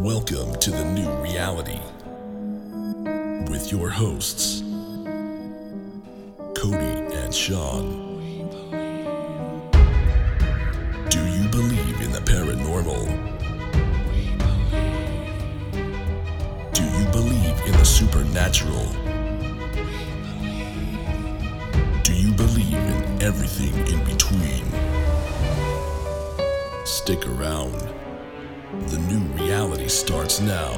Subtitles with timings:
[0.00, 1.80] Welcome to the new reality
[3.50, 4.60] with your hosts,
[6.54, 8.06] Cody and Sean.
[11.10, 13.06] Do you believe in the paranormal?
[16.72, 18.86] Do you believe in the supernatural?
[22.04, 24.64] Do you believe in everything in between?
[26.86, 28.07] Stick around.
[28.70, 30.74] The new reality starts now.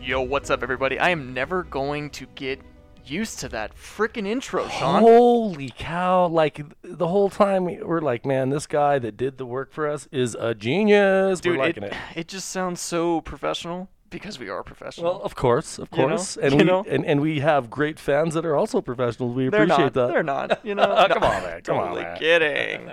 [0.00, 0.96] Yo, what's up, everybody?
[1.00, 2.60] I am never going to get
[3.04, 5.02] used to that freaking intro, Sean.
[5.02, 6.28] Holy cow!
[6.28, 6.60] Like
[6.98, 10.08] the whole time we- we're like, man, this guy that did the work for us
[10.12, 11.40] is a genius.
[11.40, 11.94] Dude, we're it, liking it.
[12.14, 15.12] it just sounds so professional because we are professional.
[15.12, 16.08] Well, of course, of You know?
[16.08, 16.84] course, and You we know?
[16.88, 19.34] and, and we have great fans that are also professionals.
[19.34, 19.94] We they're appreciate not.
[19.94, 20.08] that.
[20.08, 20.64] They're not.
[20.64, 20.86] You know.
[21.12, 21.60] Come on, man.
[21.62, 22.18] Come on, totally man.
[22.18, 22.90] kidding.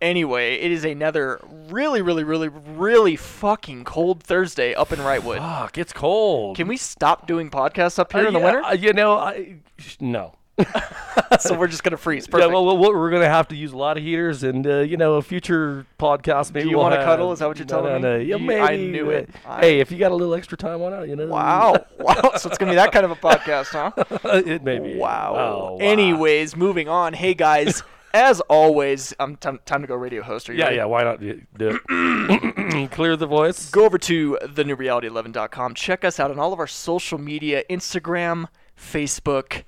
[0.00, 5.38] anyway, it is another really, really, really, really fucking cold Thursday up in Wrightwood.
[5.38, 6.56] Fuck, it's cold.
[6.56, 8.62] Can we stop doing podcasts up Uh, here in the yeah, winter?
[8.64, 10.34] uh, you know, I sh- no.
[11.40, 12.26] so we're just gonna freeze.
[12.26, 12.52] Yeah, Perfect.
[12.52, 15.14] well, well, we're gonna have to use a lot of heaters, and uh, you know,
[15.14, 16.54] a future podcast.
[16.54, 17.32] Maybe you we'll wanna cuddle?
[17.32, 18.24] Is that what you're no, telling no, me?
[18.24, 18.60] Yeah, maybe.
[18.60, 19.30] I knew it.
[19.44, 21.26] uh, I- Hey, if you got a little extra time on it, you know.
[21.26, 21.84] wow.
[21.98, 22.32] Wow.
[22.36, 23.90] So it's gonna be that kind of a podcast, huh?
[24.46, 24.96] it may be.
[24.96, 25.34] Wow.
[25.36, 25.78] Oh, wow.
[25.80, 27.14] Anyways, moving on.
[27.14, 27.82] Hey guys,
[28.12, 30.48] as always, um, time, time to go radio host.
[30.48, 30.76] Are you Yeah, ready?
[30.76, 30.84] yeah.
[30.84, 32.90] Why not do do it?
[32.92, 33.70] Clear the voice.
[33.70, 35.74] Go over to thenewreality11.com.
[35.74, 38.46] Check us out on all of our social media: Instagram,
[38.78, 39.64] Facebook.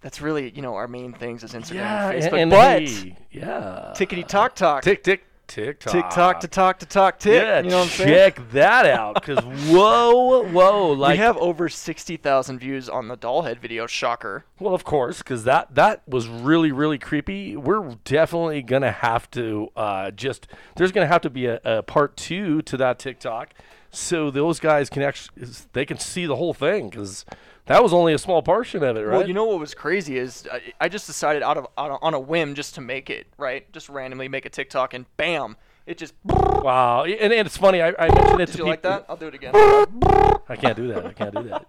[0.00, 2.38] That's really, you know, our main things is Instagram, Yeah, and and, Facebook.
[2.42, 3.92] and but hey, yeah.
[3.94, 5.92] tickety tock talk, tick tick tick tock.
[5.92, 7.42] tick tock to talk to talk tick.
[7.42, 8.08] Yeah, you know what I'm saying?
[8.08, 9.22] check that out.
[9.22, 13.86] Cause whoa, whoa, like we have over sixty thousand views on the Dollhead video.
[13.86, 14.44] Shocker.
[14.58, 17.56] Well, of course, because that that was really really creepy.
[17.56, 22.16] We're definitely gonna have to uh, just there's gonna have to be a, a part
[22.16, 23.52] two to that TikTok,
[23.90, 27.24] so those guys can actually they can see the whole thing because
[27.70, 29.18] that was only a small portion of it, right?
[29.18, 31.96] Well, you know what was crazy is I, I just decided out of on a,
[32.02, 35.56] on a whim just to make it right, just randomly make a TikTok, and bam,
[35.86, 36.14] it just.
[36.24, 37.80] wow, and, and it's funny.
[37.80, 39.06] I, I mentioned it Did to you like that?
[39.08, 39.52] I'll do it again.
[39.54, 41.06] I can't do that.
[41.06, 41.66] I can't do that.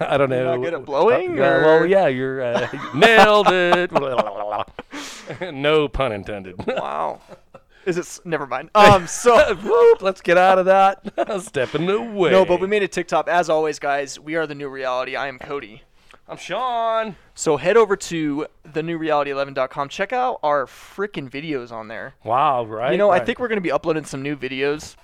[0.10, 0.56] I don't know.
[0.56, 3.92] not good at blowing, Uh, yeah, well, yeah, you're uh, nailed it.
[5.52, 6.66] no pun intended.
[6.66, 7.20] wow.
[7.86, 8.26] Is it?
[8.26, 8.70] Never mind.
[8.74, 9.06] Um.
[9.06, 9.54] So.
[9.62, 11.40] Whoop, let's get out of that.
[11.42, 12.30] Stepping away.
[12.30, 13.28] No, but we made a TikTok.
[13.28, 15.16] As always, guys, we are the new reality.
[15.16, 15.82] I am Cody.
[16.28, 17.16] I'm Sean.
[17.34, 19.88] So head over to thenewreality11.com.
[19.88, 22.14] Check out our freaking videos on there.
[22.24, 22.92] Wow, right?
[22.92, 24.96] You know, I think we're going to be uploading some new videos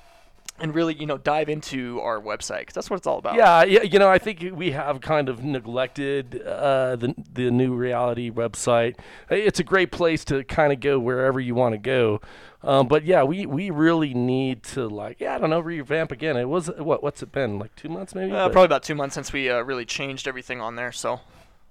[0.60, 3.34] and really, you know, dive into our website because that's what it's all about.
[3.34, 7.74] Yeah, yeah, you know, I think we have kind of neglected uh, the the new
[7.74, 8.96] reality website.
[9.30, 12.20] It's a great place to kind of go wherever you want to go.
[12.62, 16.36] Um, but yeah, we, we really need to like yeah I don't know revamp again.
[16.36, 18.32] It was what what's it been like two months maybe?
[18.32, 20.90] Uh, But- probably about two months since we uh, really changed everything on there.
[20.90, 21.20] So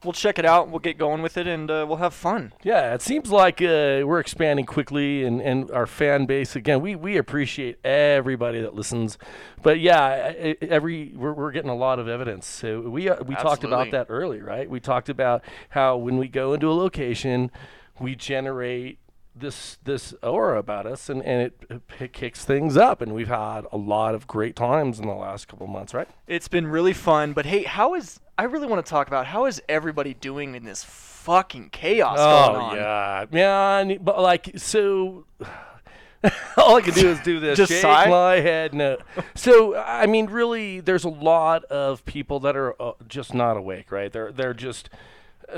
[0.04, 0.70] we'll check it out.
[0.70, 2.54] We'll get going with it and uh, we'll have fun.
[2.64, 6.82] Yeah, it seems like uh, we're expanding quickly, and, and our fan base again.
[6.82, 9.18] We, we appreciate everybody that listens,
[9.64, 12.46] but yeah, every we're, we're getting a lot of evidence.
[12.46, 14.70] So we uh, we talked about that early, right?
[14.70, 17.52] We talked about how when we go into a location,
[18.00, 19.00] we generate
[19.40, 23.66] this this aura about us, and, and it, it kicks things up, and we've had
[23.72, 26.08] a lot of great times in the last couple months, right?
[26.28, 27.34] It's been really fun.
[27.34, 30.64] But hey, how is, I really want to talk about how is everybody doing in
[30.64, 32.78] this fucking chaos going on?
[32.78, 34.00] Oh yeah, man.
[34.02, 35.26] But like, so
[36.58, 37.58] all I can do is do this.
[37.58, 38.10] Just shake sigh?
[38.10, 38.74] my head.
[38.74, 38.98] No.
[39.36, 43.92] So I mean, really, there's a lot of people that are uh, just not awake.
[43.92, 44.12] Right?
[44.12, 44.90] They're they're just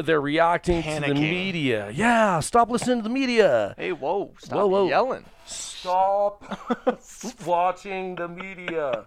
[0.02, 1.90] they're reacting to the media.
[1.92, 2.40] Yeah.
[2.40, 3.74] Stop listening to the media.
[3.78, 4.88] Hey, whoa, stop Whoa, whoa.
[4.88, 5.26] yelling.
[5.46, 6.44] Stop
[7.46, 9.06] watching the media.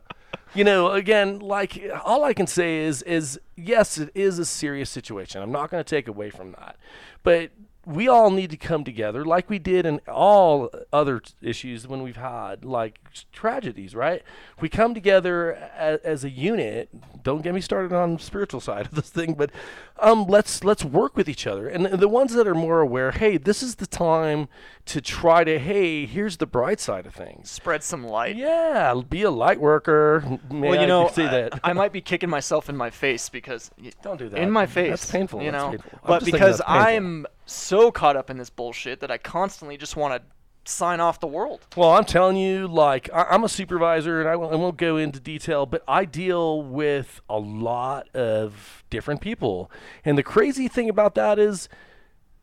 [0.55, 4.91] You know, again, like all I can say is is yes, it is a serious
[4.91, 5.41] situation.
[5.43, 6.77] I'm not going to take away from that.
[7.23, 7.53] But
[7.87, 12.17] we all need to come together like we did in all other issues when we've
[12.17, 13.01] had like
[13.33, 14.23] tragedies, right?
[14.61, 16.89] We come together as, as a unit.
[17.23, 19.51] Don't get me started on the spiritual side of this thing, but
[19.99, 21.69] um, let's let's work with each other.
[21.69, 24.49] And the ones that are more aware, hey, this is the time
[24.87, 27.51] to try to, hey, here's the bright side of things.
[27.51, 28.37] Spread some light.
[28.37, 30.39] Yeah, be a light worker.
[30.51, 31.61] Well, I you know, I, that.
[31.63, 33.71] I might be kicking myself in my face because
[34.03, 34.41] Don't do that.
[34.41, 34.91] in my face.
[34.91, 35.43] That's painful.
[35.43, 35.99] You That's know, painful.
[36.05, 36.61] But because.
[36.67, 40.23] I'm so caught up in this bullshit that I constantly just want to
[40.65, 41.67] sign off the world.
[41.77, 44.97] Well, I'm telling you, like I, I'm a supervisor, and I won't, I won't go
[44.97, 49.71] into detail, but I deal with a lot of different people,
[50.05, 51.69] and the crazy thing about that is,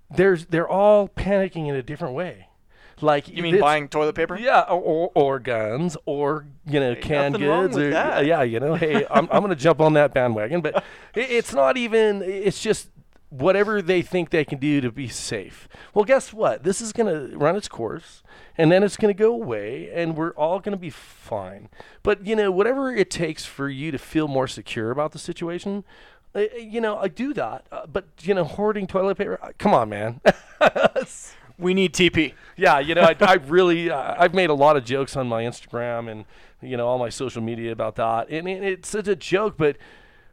[0.10, 2.48] there's they're all panicking in a different way.
[3.02, 4.38] Like You mean buying toilet paper?
[4.38, 8.60] Yeah, or, or, or guns, or you know, canned nothing wrong goods, or yeah, you
[8.60, 10.76] know, hey, I'm I'm gonna jump on that bandwagon, but
[11.16, 12.22] it, it's not even.
[12.22, 12.90] It's just
[13.30, 15.68] whatever they think they can do to be safe.
[15.94, 16.64] Well, guess what?
[16.64, 18.24] This is gonna run its course,
[18.58, 21.70] and then it's gonna go away, and we're all gonna be fine.
[22.04, 25.84] But you know, whatever it takes for you to feel more secure about the situation.
[26.36, 29.40] uh, You know, I do that, uh, but you know, hoarding toilet paper.
[29.42, 30.22] uh, Come on, man.
[31.58, 32.34] We need TP.
[32.56, 35.44] Yeah, you know, I, I really, uh, I've made a lot of jokes on my
[35.44, 36.24] Instagram and
[36.62, 39.56] you know all my social media about that, and it, it's such a joke.
[39.58, 39.76] But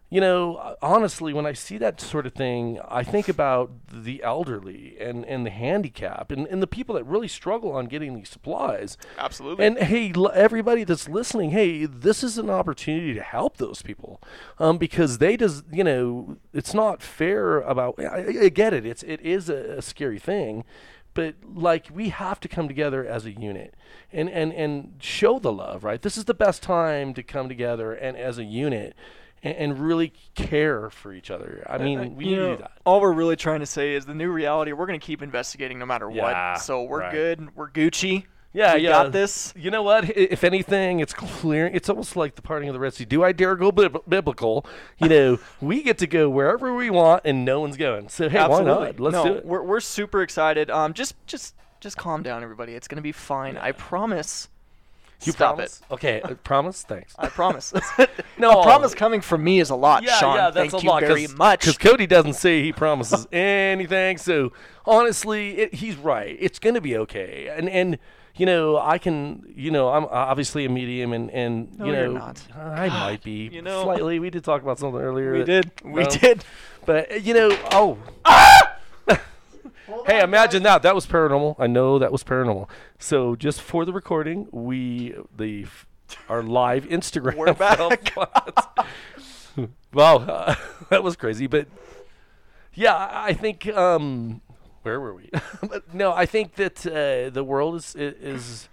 [0.08, 4.96] you know, honestly, when I see that sort of thing, I think about the elderly
[5.00, 8.96] and and the handicapped and, and the people that really struggle on getting these supplies.
[9.18, 9.66] Absolutely.
[9.66, 14.22] And hey, l- everybody that's listening, hey, this is an opportunity to help those people,
[14.60, 17.96] um, because they just, you know, it's not fair about.
[17.98, 18.86] I, I- I get it.
[18.86, 20.64] It's it is a, a scary thing,
[21.14, 23.74] but like we have to come together as a unit
[24.12, 25.82] and and and show the love.
[25.82, 26.00] Right.
[26.00, 28.94] This is the best time to come together and as a unit.
[29.46, 31.64] And, and really care for each other.
[31.68, 32.72] I mean, we You need to know, do that.
[32.84, 34.72] All we're really trying to say is the new reality.
[34.72, 36.62] We're going to keep investigating no matter Yeah, what.
[36.62, 37.12] So we're right.
[37.12, 37.54] good.
[37.54, 38.24] We're Gucci.
[38.52, 38.90] Yeah, we yeah.
[38.90, 39.52] got this.
[39.54, 40.08] You know what?
[40.16, 41.66] If anything, it's clear.
[41.66, 43.04] It's almost like the parting of the Red Sea.
[43.04, 44.64] Do I dare go bib- biblical?
[44.98, 48.08] You know, we get to go wherever we want, and no one's going.
[48.08, 48.98] So hey, why not?
[48.98, 49.44] Let's no, do it.
[49.44, 50.70] We're we're super excited.
[50.70, 52.72] Um, just just just calm down, everybody.
[52.72, 53.58] It's going to be fine.
[53.58, 54.48] I promise.
[55.24, 55.80] You Stop promise?
[55.90, 55.94] it.
[55.94, 56.82] Okay, uh, promise.
[56.82, 57.14] Thanks.
[57.18, 57.72] I promise.
[58.38, 58.60] No.
[58.60, 60.36] a promise coming from me is a lot, yeah, Sean.
[60.36, 61.00] yeah, that's Thank a you lot.
[61.00, 61.60] very much.
[61.60, 64.18] Because Cody doesn't say he promises anything.
[64.18, 64.52] So
[64.84, 66.36] honestly, it, he's right.
[66.38, 67.48] It's going to be okay.
[67.48, 67.98] And and
[68.36, 69.42] you know, I can.
[69.56, 72.42] You know, I'm obviously a medium, and and No, you know, you're not.
[72.54, 73.48] I might be.
[73.50, 73.84] you know.
[73.84, 74.18] slightly.
[74.18, 75.32] We did talk about something earlier.
[75.32, 75.70] we that- did.
[75.82, 76.44] We did.
[76.84, 77.96] But uh, you know, oh.
[80.06, 80.82] Hey, imagine that.
[80.82, 81.56] That was paranormal.
[81.58, 82.68] I know that was paranormal.
[82.98, 85.66] So just for the recording, we the
[86.28, 87.36] our live Instagram.
[87.36, 88.16] We're back.
[89.92, 90.54] wow, uh,
[90.90, 91.46] that was crazy.
[91.46, 91.68] But
[92.74, 93.66] yeah, I think.
[93.68, 94.42] Um,
[94.82, 95.30] where were we?
[95.68, 98.68] but no, I think that uh, the world is is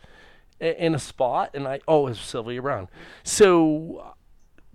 [0.60, 2.88] in a spot, and I oh, it's Sylvia Browne.
[3.24, 4.14] So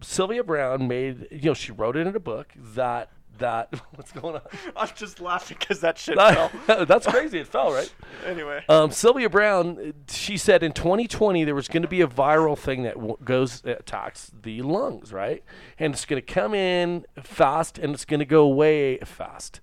[0.02, 4.36] Sylvia Browne made you know she wrote it in a book that that what's going
[4.36, 4.42] on?
[4.76, 6.16] I'm just laughing because that shit
[6.66, 6.84] fell.
[6.86, 7.38] That's crazy.
[7.40, 7.92] It fell right.
[8.26, 8.64] Anyway.
[8.68, 12.82] Um, Sylvia Browne, she said in 2020 there was going to be a viral thing
[12.84, 15.42] that w- goes attacks the lungs, right?
[15.78, 19.60] And it's going to come in fast and it's going to go away fast.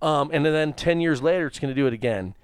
[0.00, 2.34] Um, and then 10 years later, it's going to do it again.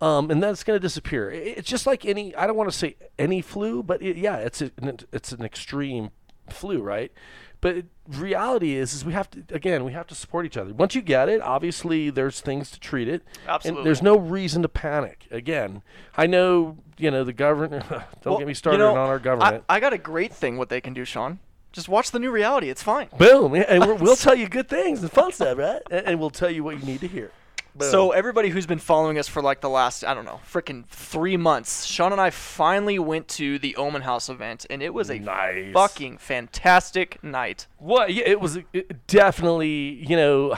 [0.00, 1.30] Um, and then it's going to disappear.
[1.30, 4.36] I- It's just like any, I don't want to say any flu, but it, yeah,
[4.38, 4.70] it's, a,
[5.12, 6.10] it's an extreme
[6.50, 7.12] flu, right?
[7.60, 10.72] But reality is, is we have to, again, we have to support each other.
[10.74, 13.22] Once you get it, obviously there's things to treat it.
[13.48, 13.80] Absolutely.
[13.80, 15.26] And there's no reason to panic.
[15.30, 15.82] Again,
[16.16, 19.18] I know, you know, the government, don't Well, get me you started know, on our
[19.18, 19.64] government.
[19.68, 21.38] I, I got a great thing what they can do, Sean.
[21.72, 22.70] Just watch the new reality.
[22.70, 23.08] It's fine.
[23.18, 23.54] Boom.
[23.54, 25.82] And we're, we'll tell you good things and fun stuff, right?
[25.90, 27.32] And, and we'll tell you what you need to hear.
[27.78, 27.90] Boom.
[27.90, 31.36] So everybody who's been following us for like the last I don't know, freaking three
[31.36, 35.18] months, Sean and I finally went to the Omen House event, and it was a
[35.18, 35.72] Nice.
[35.72, 37.66] fucking fantastic night.
[37.78, 38.14] What?
[38.14, 40.56] Yeah, it was it definitely, you know,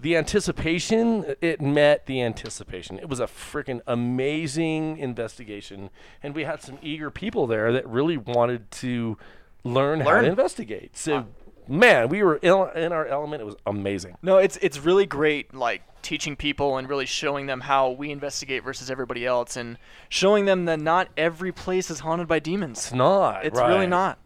[0.00, 1.34] the anticipation.
[1.40, 2.98] It met the anticipation.
[2.98, 5.90] It was a freaking amazing investigation,
[6.22, 9.16] and we had some eager people there that really wanted to
[9.64, 10.96] learn, how to investigate.
[10.96, 11.24] So, uh,
[11.68, 13.42] man, we were in, in our element.
[13.42, 14.16] It was amazing.
[14.22, 18.64] No, it's it's really great, like teaching people and really showing them how we investigate
[18.64, 22.78] versus everybody else, and showing them that not every place is haunted by demons.
[22.78, 23.44] It's not.
[23.44, 24.18] It's really not.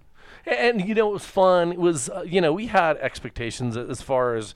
[0.45, 1.73] And, and, you know, it was fun.
[1.73, 4.55] It was, uh, you know, we had expectations as far as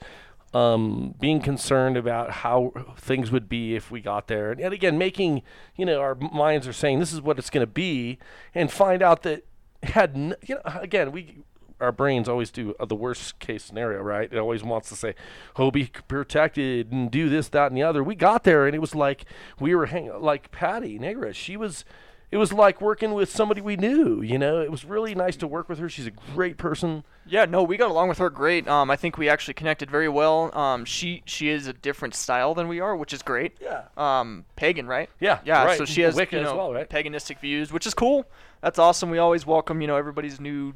[0.53, 4.51] um, being concerned about how things would be if we got there.
[4.51, 5.43] And, and again, making,
[5.75, 8.19] you know, our minds are saying this is what it's going to be,
[8.53, 9.45] and find out that
[9.83, 11.43] had, n- you know, again, we.
[11.79, 14.31] Our brains always do uh, the worst case scenario, right?
[14.31, 15.13] It always wants to say,
[15.55, 18.79] "Oh, be protected and do this, that, and the other." We got there, and it
[18.79, 19.25] was like
[19.59, 21.33] we were hanging, like Patty Negra.
[21.33, 21.85] She was
[22.29, 24.21] it was like working with somebody we knew.
[24.21, 25.87] You know, it was really nice to work with her.
[25.87, 27.03] She's a great person.
[27.25, 28.67] Yeah, no, we got along with her great.
[28.67, 30.57] Um, I think we actually connected very well.
[30.57, 33.53] Um, she she is a different style than we are, which is great.
[33.61, 33.83] Yeah.
[33.95, 35.09] Um, pagan, right?
[35.19, 35.63] Yeah, Yeah.
[35.63, 35.77] right.
[35.77, 36.89] So she has Wicca you as know, well, right?
[36.89, 38.25] paganistic views, which is cool.
[38.61, 39.09] That's awesome.
[39.09, 40.73] We always welcome you know everybody's new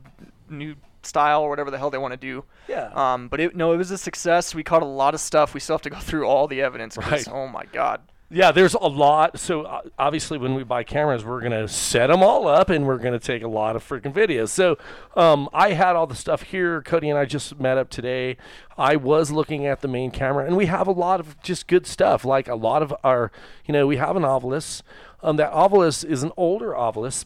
[0.49, 2.43] new style or whatever the hell they want to do.
[2.67, 2.91] Yeah.
[2.93, 4.55] Um, but it, no, it was a success.
[4.55, 5.53] We caught a lot of stuff.
[5.53, 6.97] We still have to go through all the evidence.
[6.97, 7.27] Right.
[7.27, 8.01] Oh my God.
[8.33, 9.37] Yeah, there's a lot.
[9.39, 12.97] So uh, obviously, when we buy cameras, we're gonna set them all up, and we're
[12.97, 14.49] gonna take a lot of freaking videos.
[14.49, 14.77] So
[15.17, 16.81] um, I had all the stuff here.
[16.81, 18.37] Cody and I just met up today.
[18.77, 21.85] I was looking at the main camera, and we have a lot of just good
[21.85, 22.23] stuff.
[22.23, 23.33] Like a lot of our,
[23.65, 24.81] you know, we have an Ovilus.
[25.21, 27.25] Um, that Ovilus is an older Ovilus,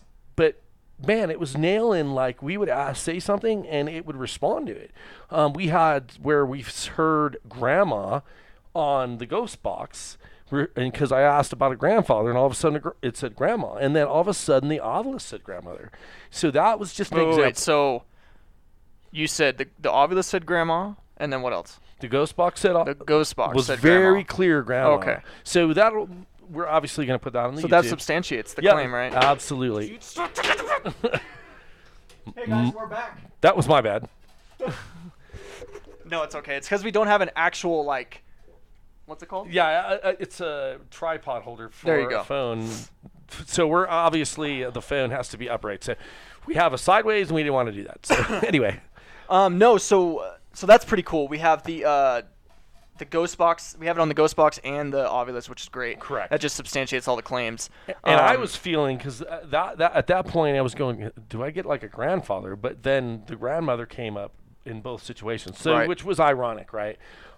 [1.03, 2.11] man, it was nailing.
[2.11, 4.91] Like we would ask, say something, and it would respond to it.
[5.29, 8.21] Um, we had where we've heard grandma
[8.73, 10.17] on the ghost box
[10.51, 13.73] and because I asked about a grandfather, and all of a sudden it said grandma,
[13.75, 15.91] and then all of a sudden the Ovilus said grandmother.
[16.29, 17.43] So that was just an Wait, wait, example.
[17.45, 18.03] wait, so
[19.11, 21.79] you said the the Ovilus said grandma, and then what else?
[22.01, 24.25] the ghost box said The ghost box was said very grandma.
[24.27, 24.89] clear grandma.
[24.95, 25.17] Okay.
[25.43, 25.93] So that
[26.49, 27.71] we're obviously going to put that on the So YouTube.
[27.71, 29.11] that substantiates the yeah, claim, right?
[29.13, 29.97] Absolutely.
[32.35, 33.19] hey guys, we're back.
[33.41, 34.07] That was my bad.
[36.07, 36.55] No, it's okay.
[36.55, 38.21] It's because we don't have an actual like,
[39.07, 39.49] what's it called?
[39.49, 42.19] Yeah, uh, uh, it's a tripod holder for There you go.
[42.21, 42.69] a phone.
[43.47, 45.83] So we're obviously uh, the phone has to be upright.
[45.83, 45.95] So
[46.45, 48.05] we have a sideways, and we didn't want to do that.
[48.05, 48.15] So
[48.47, 48.79] anyway,
[49.29, 51.27] Um, no, so uh, so that's pretty cool.
[51.27, 52.21] We have the uh,
[52.97, 53.75] the ghost box.
[53.79, 55.99] We have it on the ghost box and the Ovilus which is great.
[55.99, 56.29] Correct.
[56.29, 57.69] That just substantiates all the claims.
[58.03, 61.43] And I Um, was feeling because that, that at that point I was going, do
[61.43, 62.55] I get like a grandfather?
[62.55, 64.31] But then the grandmother came up
[64.65, 65.87] in both situations, so Right.
[65.87, 66.97] which was ironic, right?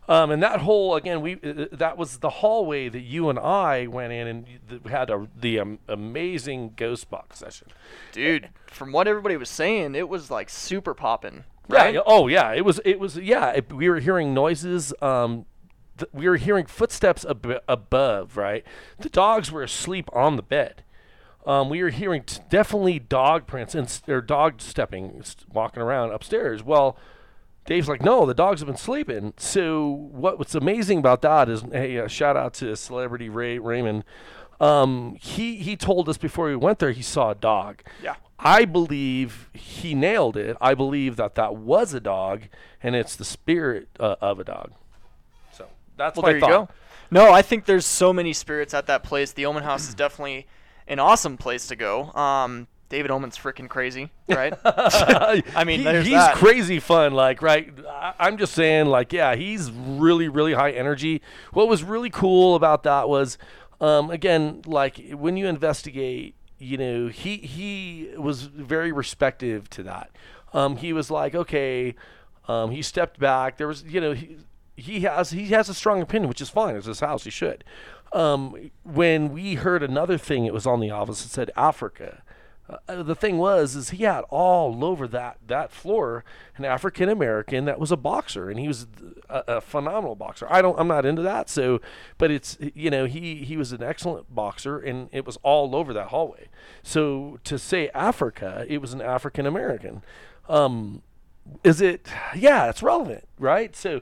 [0.10, 3.88] Um, and that whole again, we uh, that was the hallway that you and I
[3.88, 7.68] went in and th- had a, the um, amazing ghost box session.
[8.14, 8.48] dude.
[8.68, 11.44] From what everybody was saying, it was like super popping.
[11.68, 11.94] Right?
[11.96, 12.54] yeah, Oh yeah.
[12.54, 12.80] It was.
[12.86, 13.18] It was.
[13.18, 13.52] Yeah.
[13.52, 14.94] It, we were hearing noises.
[15.02, 15.46] Um,
[15.98, 18.38] th- we were hearing footsteps ab- above.
[18.38, 18.64] Right.
[19.00, 20.84] The dogs were asleep on the bed.
[21.46, 25.82] Um, we were hearing t- definitely dog prints and s- or dog stepping, s- walking
[25.82, 26.62] around upstairs.
[26.64, 26.98] Well,
[27.66, 29.34] Dave's like, no, the dogs have been sleeping.
[29.38, 34.04] So what, what's amazing about that is, hey, uh, shout out to celebrity Ray Raymond.
[34.60, 37.82] Um, he he told us before we went there he saw a dog.
[38.02, 38.16] Yeah.
[38.39, 40.56] I believe he nailed it.
[40.62, 42.44] I believe that that was a dog,
[42.84, 44.72] and it's the spirit uh, of a dog.
[45.51, 45.67] So
[45.98, 46.50] that's Well, my there you thought.
[46.70, 46.70] go.
[47.10, 49.32] No, I think there's so many spirits at that place.
[49.32, 50.46] The Omen House is definitely
[50.88, 52.12] an awesome place to go.
[52.13, 54.53] Um, David Omen's freaking crazy, right?
[54.63, 56.36] I mean, he, he's that.
[56.36, 57.13] crazy fun.
[57.13, 57.74] Like, right?
[57.89, 61.22] I, I'm just saying, like, yeah, he's really, really high energy.
[61.51, 63.38] What was really cool about that was,
[63.82, 70.12] um, again, like when you investigate, you know, he he was very respective to that.
[70.54, 71.96] Um, he was like, okay,
[72.48, 73.58] um, he stepped back.
[73.58, 74.38] There was, you know, he,
[74.76, 76.76] he has he has a strong opinion, which is fine.
[76.76, 77.24] It's his house.
[77.24, 77.64] He should.
[78.14, 81.26] Um, when we heard another thing, it was on the office.
[81.26, 82.24] It said Africa.
[82.70, 86.26] Uh, the thing was, is he had all over that that floor
[86.58, 88.88] an African American that was a boxer, and he was
[89.30, 90.48] a, a phenomenal boxer.
[90.50, 91.80] I don't, I'm not into that, so,
[92.18, 95.94] but it's you know he he was an excellent boxer, and it was all over
[95.94, 96.50] that hallway.
[96.84, 100.04] So to say Africa, it was an African American.
[100.50, 101.04] Um,
[101.64, 102.08] is it?
[102.36, 103.76] Yeah, it's relevant, right?
[103.76, 104.02] So.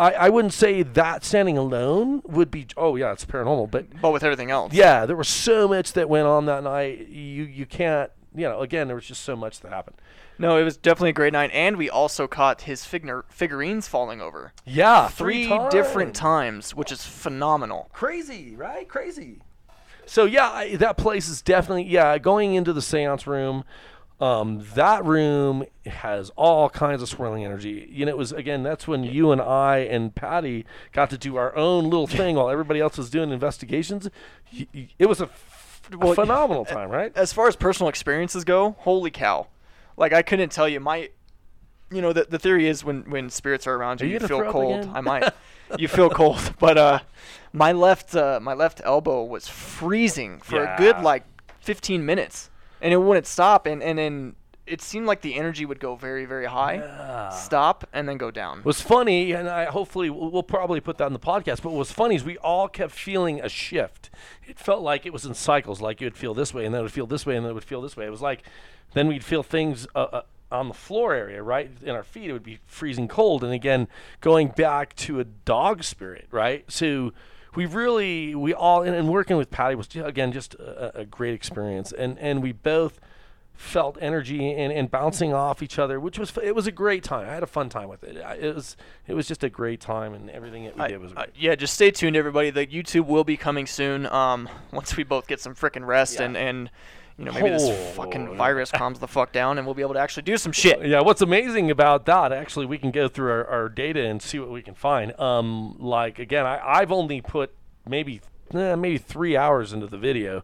[0.00, 4.12] I, I wouldn't say that standing alone would be oh yeah it's paranormal but but
[4.12, 4.72] with everything else.
[4.72, 7.08] yeah, there was so much that went on that night.
[7.08, 9.96] You you can't you know again there was just so much that happened.
[10.38, 14.22] No, it was definitely a great night, and we also caught his figure figurines falling
[14.22, 17.90] over Yeah, three different times, which is phenomenal.
[17.92, 18.88] Crazy, right?
[18.88, 19.42] Crazy.
[20.06, 22.16] So yeah, I, that place is definitely yeah.
[22.16, 23.64] Going into the seance room,
[24.20, 27.88] um, that room has all kinds of swirling energy.
[27.90, 31.36] You know, it was again that's when you and I and Patty got to do
[31.36, 34.10] our own little thing while everybody else was doing investigations.
[34.52, 37.16] Y- y- It was a, f- Well, phenomenal time, right?
[37.16, 39.46] As far as personal experiences go, holy cow!
[39.96, 41.10] Like I couldn't tell you my.
[41.92, 44.18] You know the the theory is when when spirits are around you, Are you you
[44.20, 44.80] gonna feel up cold.
[44.80, 44.92] again?
[44.94, 45.32] I might.
[45.78, 46.98] you feel cold, but uh,
[47.52, 51.02] my left uh, my left elbow was freezing for a good Yeah.
[51.02, 51.24] like
[51.60, 52.49] 15 minutes,
[52.80, 56.24] and it wouldn't stop, and and then it seemed like the energy would go very
[56.24, 58.62] very high, stop, and then go down.
[58.64, 61.62] was funny, and I hopefully we'll, we'll probably put that in the podcast.
[61.62, 64.10] But what was funny is we all kept feeling a shift.
[64.46, 65.80] It felt like it was in cycles.
[65.80, 67.50] Like you would feel this way, and then it would feel this way, and then
[67.50, 68.06] it would feel this way.
[68.06, 68.42] It was like
[68.94, 72.30] then we'd feel things uh, uh, on the floor area, right in our feet.
[72.30, 73.88] It would be freezing cold, and again
[74.20, 76.64] going back to a dog spirit, right?
[76.70, 77.12] So
[77.54, 81.34] we really we all and, and working with Patty was again just a, a great
[81.34, 83.00] experience, and and we both
[83.54, 87.28] felt energy and, and bouncing off each other, which was it was a great time.
[87.28, 88.16] I had a fun time with it.
[88.24, 88.76] I- It was
[89.06, 91.28] it was just a great time, and everything that we I- did was great.
[91.36, 92.48] yeah, just stay tuned, everybody.
[92.50, 94.06] The YouTube will be coming soon.
[94.06, 96.26] Um, once we both get some freaking rest Yeah.
[96.26, 96.70] and and
[97.20, 98.38] you know maybe this Oh, fucking Lord.
[98.38, 100.84] virus calms the fuck down, and we'll be able to actually do some shit.
[100.86, 104.38] Yeah, what's amazing about that, actually, we can go through our, our data and see
[104.38, 105.18] what we can find.
[105.20, 107.54] Um, like again, I, I've only put
[107.86, 108.22] maybe
[108.54, 110.42] eh, maybe three hours into the video,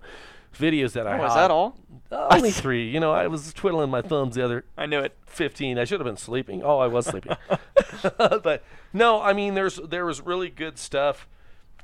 [0.55, 1.29] videos that I Oh, had.
[1.29, 1.77] is that all?
[2.13, 2.89] Uh, only three.
[2.89, 5.17] You know, I was twiddling my thumbs the other I knew it.
[5.27, 5.79] 15.
[5.79, 6.63] I should have been sleeping.
[6.63, 7.37] Oh, I was sleeping.
[8.19, 11.27] but no, I mean, there's there was really good stuff.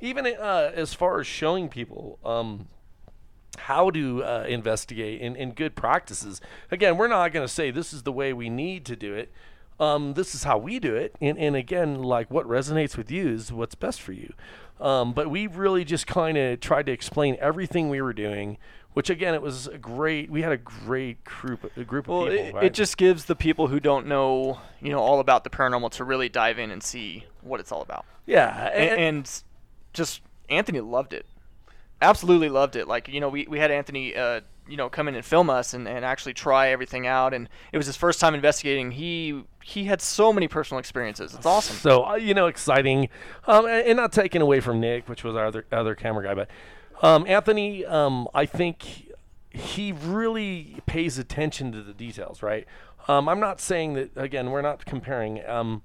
[0.01, 2.67] Even uh, as far as showing people um,
[3.57, 6.41] how to uh, investigate and, and good practices.
[6.71, 9.31] Again, we're not going to say this is the way we need to do it.
[9.79, 11.15] Um, this is how we do it.
[11.19, 14.33] And, and again, like what resonates with you is what's best for you.
[14.79, 18.57] Um, but we really just kind of tried to explain everything we were doing.
[18.93, 20.29] Which again, it was a great.
[20.29, 22.45] We had a great group, a group Well, of people.
[22.45, 22.63] it, right?
[22.65, 26.03] it just gives the people who don't know, you know, all about the paranormal to
[26.03, 28.05] really dive in and see what it's all about.
[28.27, 29.43] yeah, And, and
[29.93, 31.25] just Anthony loved it.
[32.03, 32.87] Absolutely loved it.
[32.87, 35.73] Like, you know, we, we had Anthony, uh, you know, come in and film us
[35.73, 37.33] and, and actually try everything out.
[37.33, 38.91] And it was his first time investigating.
[38.91, 41.33] He he had so many personal experiences.
[41.33, 41.77] It's awesome.
[41.77, 43.09] So uh, you know, exciting,
[43.47, 46.33] um, and, and not taking away from Nick, which was our other other camera guy,
[46.33, 46.49] but
[47.01, 49.09] um, Anthony, um, I think
[49.49, 52.43] he really pays attention to the details.
[52.43, 52.67] Right?
[53.07, 54.51] Um, I'm not saying that again.
[54.51, 55.45] We're not comparing.
[55.47, 55.81] Um,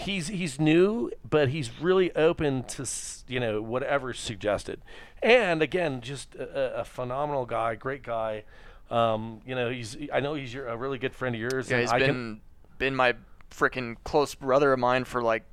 [0.00, 2.86] he's he's new, but he's really open to
[3.28, 4.80] you know whatever's suggested.
[5.22, 8.44] And again, just a, a- phenomenal guy, great guy.
[8.90, 11.70] Um, you know, he's I know he's your, a really good friend of yours.
[11.70, 12.40] Yeah, he's I been can,
[12.78, 13.14] been my
[13.50, 15.44] freaking close brother of mine for like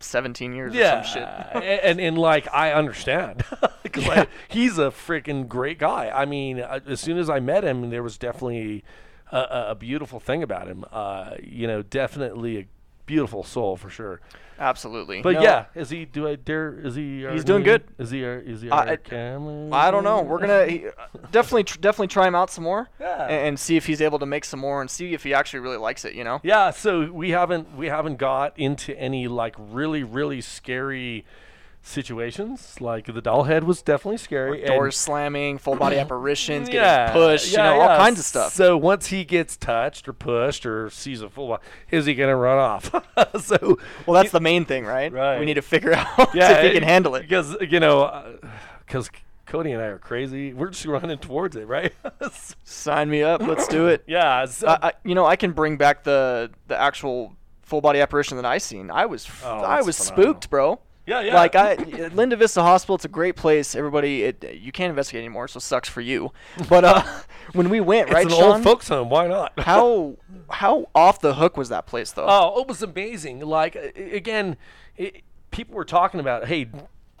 [0.00, 1.28] 17 years yeah, or some shit.
[1.54, 3.44] and, and and like I understand
[3.82, 4.24] because Yeah.
[4.48, 6.10] he's a freaking great guy.
[6.10, 8.84] I mean, uh, as soon as I met him, there was definitely
[9.32, 10.84] a, a- a beautiful thing about him.
[10.92, 12.66] Uh, you know, definitely a
[13.06, 14.20] beautiful soul for sure.
[14.58, 15.20] Absolutely.
[15.20, 16.06] But No, yeah, is he?
[16.06, 16.78] Do I dare?
[16.82, 17.26] Is he?
[17.26, 17.84] He's doing new- good.
[17.98, 18.24] Is he?
[18.24, 18.70] Our, is he?
[18.70, 19.68] I- Our I- camera?
[19.74, 20.22] I don't know.
[20.22, 20.86] We're gonna he,
[21.30, 23.24] definitely tr- definitely try him out some more, Yeah.
[23.24, 25.60] and, and see if he's able to make some more, and see if he actually
[25.60, 26.14] really likes it.
[26.14, 26.40] You know.
[26.42, 31.26] Yeah, so we haven't we haven't got into any like really really scary
[31.86, 32.80] situations.
[32.80, 34.62] Like the doll head was definitely scary.
[34.64, 38.52] Doors slamming, full body apparitions, getting yeah, pushed, yeah, you know, all kinds of stuff.
[38.52, 42.36] So once he gets touched or pushed or sees a full, body, is he gonna
[42.36, 42.90] run off?
[43.42, 45.12] so well, that's the main thing, right?
[45.12, 45.38] Right.
[45.38, 47.22] We need to figure out yeah, if he can handle it.
[47.22, 48.36] because you know, uh,
[48.84, 49.10] because
[49.46, 50.52] Cody and I are crazy.
[50.52, 51.92] We're just running towards it, right?
[52.64, 53.40] Sign me up.
[53.40, 54.02] Let's do it.
[54.06, 54.44] yeah.
[54.46, 58.36] So, I, I, you know, I can bring back the the actual full body apparition
[58.36, 58.90] that I seen.
[58.90, 60.32] I was Oh, I was phenomenal.
[60.34, 60.80] spooked, bro.
[61.06, 61.34] Yeah, yeah.
[61.34, 61.74] Like I,
[62.12, 63.74] Linda Vista Hospital, it's a great place.
[63.74, 66.32] Everybody, it, you can't investigate anymore, so sucks for you.
[66.68, 67.02] But uh,
[67.52, 68.56] when we went, it's right, an Sean?
[68.56, 69.08] old folks home.
[69.08, 69.52] Why not?
[69.58, 70.16] how
[70.50, 72.26] how off the hook was that place though?
[72.28, 73.40] Oh, it was amazing.
[73.40, 74.56] Like again,
[74.96, 76.68] it, people were talking about, hey,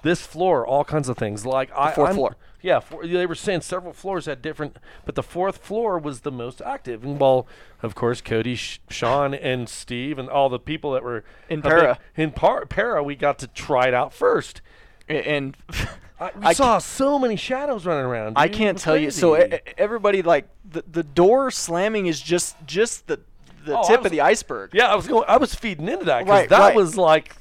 [0.06, 1.44] this floor, all kinds of things.
[1.44, 2.36] Like I, fourth I'm- floor.
[2.62, 6.32] Yeah, four, they were saying several floors had different, but the fourth floor was the
[6.32, 7.04] most active.
[7.04, 7.46] And well,
[7.80, 11.98] of course, Cody, Sh- Sean, and Steve, and all the people that were In Para.
[12.16, 14.62] In par- Para, we got to try it out first.
[15.08, 15.56] And
[16.18, 18.32] I, we I saw so many shadows running around.
[18.36, 18.54] I dude.
[18.56, 19.10] It can't tell you.
[19.12, 23.20] So e- everybody like the the door slamming is just just the
[23.64, 24.70] the Oh, tip was- of the iceberg.
[24.72, 25.24] Yeah, I was going.
[25.28, 26.74] I was feeding into that because Right, that right.
[26.74, 27.36] was like,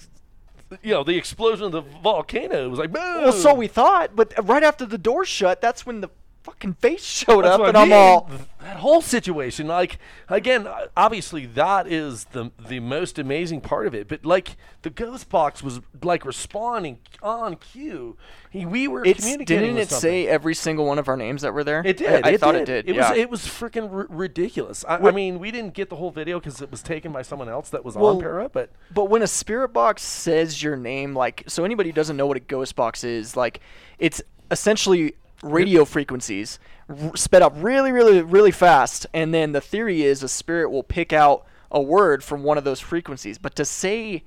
[0.84, 2.70] you know, the explosion of the volcano.
[2.70, 3.24] Was like, boom.
[3.24, 6.10] Well, so we thought, but right after the door shut, that's when the
[6.46, 8.30] fucking face showed That's up, and I I'm all.
[8.62, 9.68] that whole situation.
[9.68, 9.98] Like
[10.30, 14.08] again, obviously that is the the most amazing part of it.
[14.08, 18.16] But like the ghost box was like responding on cue.
[18.52, 19.64] He, we were It's communicating.
[19.66, 20.02] didn't it something.
[20.02, 21.82] say every single one of our names that were there?
[21.84, 22.24] It did.
[22.26, 22.62] I, I it thought did.
[22.62, 22.90] it did.
[22.90, 23.10] It yeah.
[23.10, 23.18] was.
[23.18, 24.86] It was freaking r- ridiculous.
[24.88, 27.50] I, I mean, we didn't get the whole video because it was taken by someone
[27.50, 28.48] else that was Well, on Para.
[28.50, 32.28] But But when a spirit box says your name, like, so anybody who doesn't know
[32.28, 33.60] what a ghost box is, like,
[34.00, 39.06] it's essentially radio frequencies r- sped up really, really, really fast.
[39.14, 42.64] And then the theory is a spirit will pick out a word from one of
[42.64, 43.38] those frequencies.
[43.38, 44.24] But to say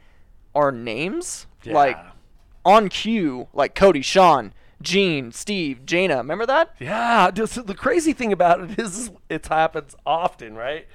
[0.55, 1.97] our names, like,
[2.65, 6.75] on cue, like Cody, Sean, Gene, Steve, Jana, remember that?
[6.79, 10.87] Yeah, just, the crazy thing about it is it happens often, right?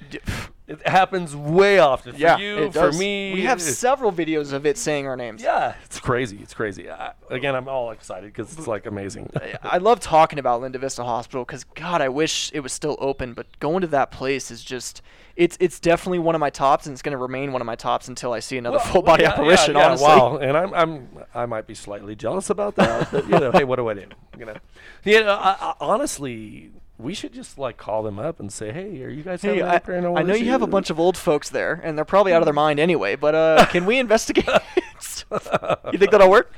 [0.74, 3.34] It happens way often for yeah, you, it for me.
[3.34, 5.42] We have it- several videos of it saying our names.
[5.42, 6.40] yeah, it's crazy.
[6.42, 6.90] It's crazy.
[6.90, 9.30] I, again, I'm all excited because it's like amazing.
[9.64, 13.34] I love talking about Linda Vista Hospital because God, I wish it was still open.
[13.34, 15.02] But going to that place is just
[15.36, 17.76] it's it's definitely one of my tops, and it's going to remain one of my
[17.76, 19.74] tops until I see another Well, full body yeah, apparition.
[19.76, 20.38] yeah, yeah, honestly, wow.
[20.38, 23.12] And I'm, I'm, I might be slightly jealous about that.
[23.12, 24.06] But, you know, hey, what do I do?
[24.38, 24.56] You know,
[25.04, 26.72] you know, I, I, honestly,
[27.04, 29.64] we should just like call them up and say, hey, are you guys Hey, having
[29.64, 32.34] I, paranormal I know you have a bunch of old folks there, and they're probably
[32.34, 33.16] out of their mind anyway.
[33.16, 34.48] But uh, can we investigate?
[34.48, 36.54] you think that'll work?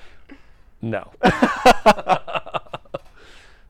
[0.81, 1.12] No.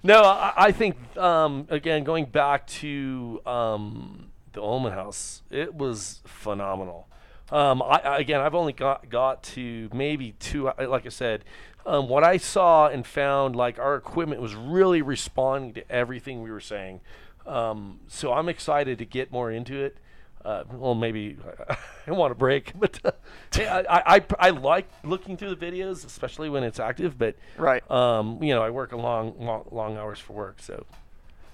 [0.03, 6.21] no, I, I think um, again going back to um, the Omen House, it was
[6.25, 7.07] phenomenal.
[7.51, 10.69] Um, I, I, again, I've only got got to maybe two.
[10.77, 11.45] Like I said,
[11.85, 16.51] um, what I saw and found, like our equipment was really responding to everything we
[16.51, 17.01] were saying.
[17.45, 19.97] Um, so I'm excited to get more into it.
[20.43, 21.37] Uh, well, maybe
[22.07, 23.11] I want a break, but uh,
[23.53, 27.17] hey, I, I, I, I like looking through the videos, especially when it's active.
[27.17, 27.89] But Right.
[27.89, 30.85] um, you know, I work a long, long, long hours for work, so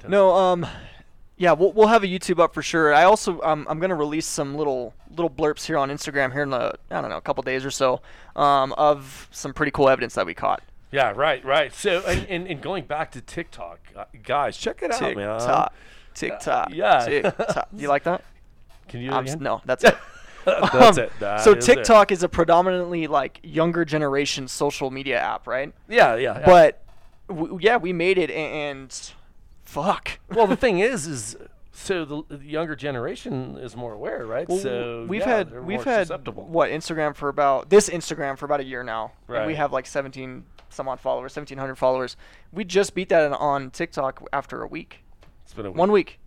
[0.07, 0.65] No, um,
[1.41, 2.93] yeah, we'll, we'll have a YouTube up for sure.
[2.93, 6.53] I also um, I'm gonna release some little little blurps here on Instagram here in
[6.53, 8.01] a I don't know a couple days or so
[8.35, 10.61] um, of some pretty cool evidence that we caught.
[10.91, 11.73] yeah, right, right.
[11.73, 15.15] So and, and, and going back to TikTok, uh, guys, check it out, man.
[15.39, 15.73] TikTok,
[16.13, 17.05] TikTok, yeah.
[17.05, 17.67] TikTok.
[17.75, 18.23] You like that?
[18.87, 19.39] Can you do it again?
[19.41, 19.97] no, that's it.
[20.45, 21.11] That's Um, it.
[21.19, 21.63] That so is.
[21.63, 25.71] TikTok is a predominantly like younger generation social media app, right?
[25.87, 26.39] Yeah, yeah.
[26.39, 26.45] yeah.
[26.45, 26.83] But
[27.29, 28.91] w- yeah, we made it, and
[29.71, 30.19] fuck.
[30.29, 31.37] well, the thing is, is
[31.71, 34.47] so the, the younger generation is more aware, right?
[34.47, 38.59] Well, so we've yeah, had we've had what Instagram for about this Instagram for about
[38.59, 42.15] a year now, and we have like 17 some odd followers, 1700 followers.
[42.51, 45.03] We just beat that on- TikTok after a week,
[45.43, 46.19] It's been a one week,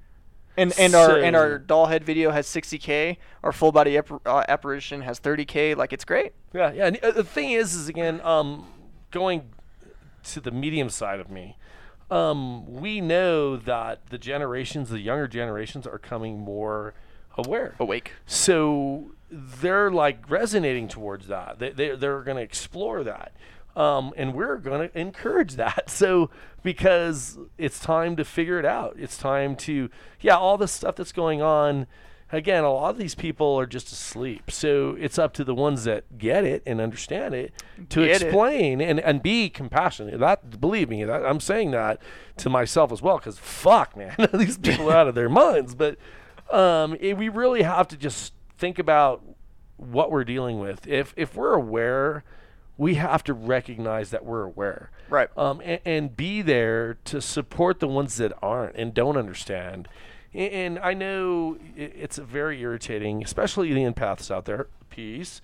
[0.57, 3.16] and and our and our doll head video has 60k.
[3.42, 5.76] Our full body ap- uh, apparition has 30k.
[5.76, 6.33] Like it's great.
[6.52, 6.87] Yeah, yeah.
[6.87, 8.66] And uh, the thing is, is again, um,
[9.11, 9.50] going
[10.24, 11.57] to the medium side of me,
[12.14, 16.94] um, we know that the generations, the younger generations, are coming more
[17.37, 17.74] aware.
[17.81, 18.12] Awake.
[18.24, 21.59] So they're like resonating towards that.
[21.59, 23.33] They, they, they're going to explore that.
[23.74, 25.90] Um, and we're going to encourage that.
[25.90, 26.31] So,
[26.62, 28.94] because it's time to figure it out.
[28.98, 31.87] It's time to, yeah, all the stuff that's going on.
[32.32, 34.50] Again, a lot of these people are just asleep.
[34.50, 37.52] So it's up to the ones that get it and understand it
[37.90, 38.26] to Get it.
[38.26, 40.18] explain and, and be compassionate.
[40.18, 42.00] That believe me, that, I'm saying that
[42.38, 43.18] to myself as well.
[43.18, 45.74] Because fuck, man, these people are out of their minds.
[45.74, 45.96] But
[46.50, 49.22] um, it, we really have to just think about
[49.76, 50.87] what we're dealing with.
[50.87, 52.24] If if we're aware,
[52.76, 55.28] we have to recognize that we're aware, Right.
[55.37, 59.87] Um, and, and be there to support the ones that aren't and don't understand.
[60.35, 64.66] And I know it's very irritating, especially the empaths out there.
[64.90, 65.40] Peace.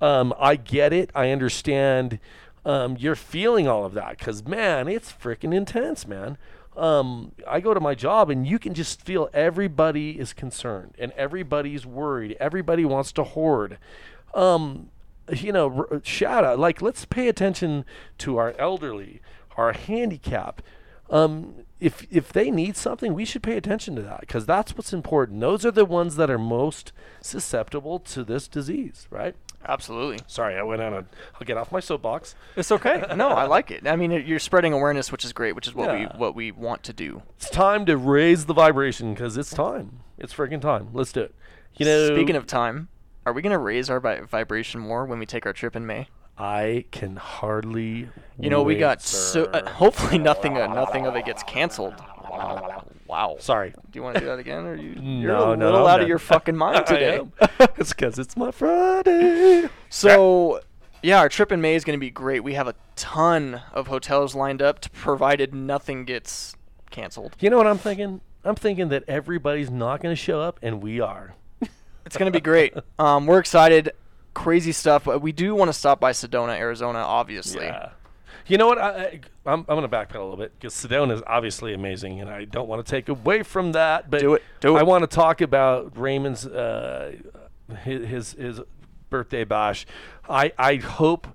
[0.00, 1.10] Um, I get it.
[1.14, 2.18] I understand.
[2.66, 6.36] Um, you're feeling all of that because man, it's freaking intense, man.
[6.76, 11.12] Um, I go to my job and you can just feel everybody is concerned and
[11.12, 12.36] everybody's worried.
[12.40, 13.78] Everybody wants to hoard.
[14.34, 14.90] Um,
[15.30, 17.84] you know, r- shout out like let's pay attention
[18.18, 19.20] to our elderly,
[19.56, 20.60] our handicap.
[21.10, 24.92] Um, if if they need something, we should pay attention to that because that's what's
[24.92, 25.40] important.
[25.40, 29.34] Those are the ones that are most susceptible to this disease, right?
[29.66, 30.18] Absolutely.
[30.26, 30.98] Sorry, I went on a.
[31.34, 32.34] I'll get off my soapbox.
[32.54, 33.02] It's okay.
[33.16, 33.86] No, I like it.
[33.86, 36.12] I mean, you're spreading awareness, which is great, which is what Yeah.
[36.12, 37.22] we what we want to do.
[37.36, 40.00] It's time to raise the vibration because it's time.
[40.18, 40.88] It's freaking time.
[40.92, 41.34] Let's do it.
[41.76, 42.88] You know, Speaking of time,
[43.26, 46.08] are we gonna raise our vi- vibration more when we take our trip in May?
[46.36, 48.08] I can hardly.
[48.38, 49.44] You know, we got so.
[49.44, 51.94] Uh, hopefully, nothing uh, nothing of it gets canceled.
[53.06, 53.36] Wow.
[53.38, 53.70] Sorry.
[53.70, 54.90] Do you want to do that again, or you?
[55.20, 57.20] You're No, a no, little I'm out of your fucking mind today.
[57.76, 59.68] it's because it's my Friday.
[59.88, 60.60] So,
[61.02, 62.42] yeah, our trip in May is going to be great.
[62.42, 66.56] We have a ton of hotels lined up, provided nothing gets
[66.90, 67.36] canceled.
[67.38, 68.20] You know what I'm thinking?
[68.42, 71.34] I'm thinking that everybody's not going to show up, and we are.
[72.06, 72.74] It's going to be great.
[72.98, 73.92] Um, we're excited.
[74.34, 75.04] Crazy stuff.
[75.04, 77.66] But we do want to stop by Sedona, Arizona, obviously.
[77.66, 77.90] Yeah.
[78.46, 78.78] You know what?
[78.78, 82.20] I, I, I'm, I'm going to backpedal a little bit because Sedona is obviously amazing,
[82.20, 84.10] and I don't want to take away from that.
[84.10, 84.42] But Do it.
[84.60, 87.16] Do I want to talk about Raymond's uh,
[87.84, 88.60] his, his his
[89.08, 89.86] birthday bash.
[90.28, 91.28] I I hope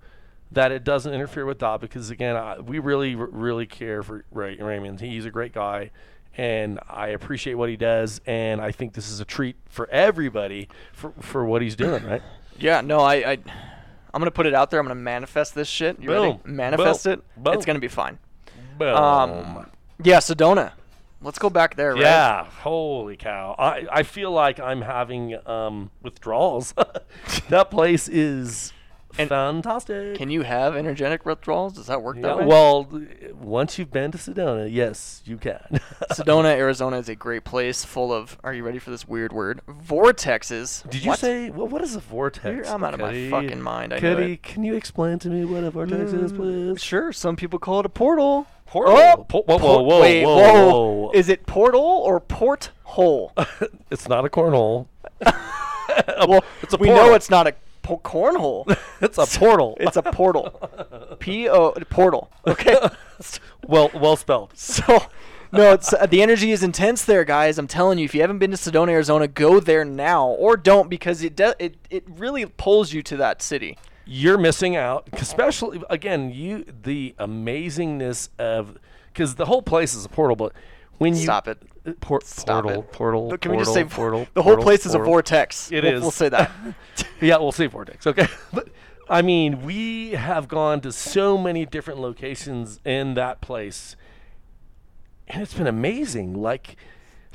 [0.51, 4.25] that it doesn't interfere with that because again, I, we really r- really care for
[4.31, 4.99] Ray, Raymond.
[4.99, 5.91] He's a great guy.
[6.37, 10.69] And I appreciate what he does, and I think this is a treat for everybody
[10.93, 12.21] for, for what he's doing, right?
[12.61, 13.31] Yeah, no, I, I,
[14.13, 14.79] I'm gonna put it out there.
[14.79, 15.99] I'm gonna manifest this shit.
[16.01, 16.39] You ready?
[16.43, 16.55] Boom.
[16.55, 17.13] Manifest Boom.
[17.13, 17.23] it.
[17.37, 17.53] Boom.
[17.53, 18.17] It's gonna be fine.
[18.77, 18.95] Boom.
[18.95, 19.71] Um,
[20.03, 20.73] yeah, Sedona.
[21.21, 21.93] Let's go back there.
[21.93, 22.01] Right?
[22.01, 23.53] Yeah, holy cow!
[23.59, 26.73] I, I feel like I'm having um, withdrawals.
[27.49, 28.71] that place is
[29.27, 30.15] fantastic.
[30.15, 31.73] Can you have energetic withdrawals?
[31.73, 32.45] Does that work Yeah, that way?
[32.45, 32.87] well,
[33.33, 35.59] once you've been to Sedona, yes, you can.
[36.11, 38.37] Sedona, Arizona is a great place full of.
[38.43, 39.61] Are you ready for this weird word?
[39.67, 40.89] Vortexes.
[40.89, 41.19] Did you What?
[41.19, 42.45] say well, what is a vortex?
[42.45, 45.45] You're- I'm out of my fucking mind, I know Cuddy, can you explain to me
[45.45, 46.83] what a vortex is, mm, please?
[46.83, 47.11] Sure.
[47.11, 48.47] Some people call it a portal.
[48.65, 48.95] Portal.
[48.97, 50.69] Oh, Po- whoa, whoa, whoa, wait, whoa, whoa.
[51.05, 51.11] whoa.
[51.11, 53.33] Is it portal or port hole?
[53.89, 54.85] it's not a cornhole.
[56.27, 57.07] well, it's a we portal.
[57.07, 57.55] know it's not a
[57.89, 58.77] po- cornhole.
[59.01, 59.77] it's a portal.
[59.79, 61.17] it's a portal.
[61.19, 62.31] P O portal.
[62.47, 62.77] Okay.
[63.67, 64.53] well well spelled.
[64.55, 64.99] So,
[65.51, 67.57] no, it's uh, the energy is intense there, guys.
[67.57, 70.89] I'm telling you, if you haven't been to Sedona, Arizona, go there now, or don't
[70.89, 73.75] because it de- it it really pulls you to that city.
[74.05, 75.07] you're missing out.
[75.13, 78.77] Especially again, you the amazingness of
[79.11, 80.53] because the whole place is a portal, but
[80.99, 81.57] when you Stop it.
[81.85, 82.91] uh, por- Stop portal, it.
[82.91, 84.27] portal, Look, Can we portal, just say portal?
[84.35, 85.11] the whole portal, place is a portal.
[85.13, 85.71] vortex?
[85.71, 86.01] It we'll, is.
[86.01, 86.51] We'll say that.
[87.21, 88.05] yeah, we'll say vortex.
[88.05, 88.69] Okay, but
[89.09, 93.95] I mean, we have gone to so many different locations in that place,
[95.27, 96.33] and it's been amazing.
[96.39, 96.75] Like,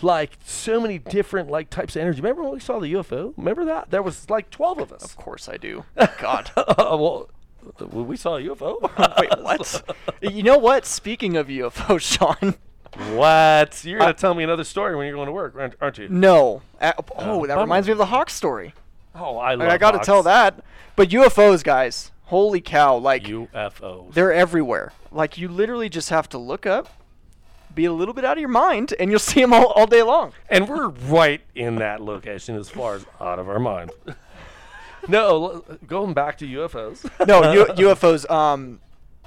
[0.03, 2.21] like so many different like types of energy.
[2.21, 3.33] Remember when we saw the UFO?
[3.37, 3.91] Remember that?
[3.91, 5.03] There was like twelve of us.
[5.05, 5.85] of course I do.
[6.21, 6.51] God.
[6.79, 7.29] well,
[7.91, 8.79] we saw a UFO.
[9.19, 9.97] Wait, what?
[10.21, 10.85] you know what?
[10.85, 12.57] Speaking of UFO, Sean.
[13.15, 13.85] What?
[13.85, 16.09] You're gonna tell me another story when you're going to work, aren't, aren't you?
[16.09, 16.63] No.
[16.81, 18.75] Uh, oh, that reminds me of the Hawk story.
[19.15, 19.61] Oh, I love.
[19.69, 20.65] Like, I got to tell that.
[20.97, 22.97] But UFOs, guys, holy cow!
[22.97, 24.13] Like UFOs.
[24.15, 24.93] they're everywhere.
[25.11, 26.89] Like you literally just have to look up,
[27.75, 30.03] be a little bit out of your mind, and you'll see them all, all day
[30.03, 30.33] long.
[30.49, 33.91] And we're right in that location as far as out of our mind.
[35.09, 35.29] no,
[35.69, 37.09] l- going back to UFOs.
[37.27, 38.29] No, U- UFOs.
[38.31, 38.81] Um,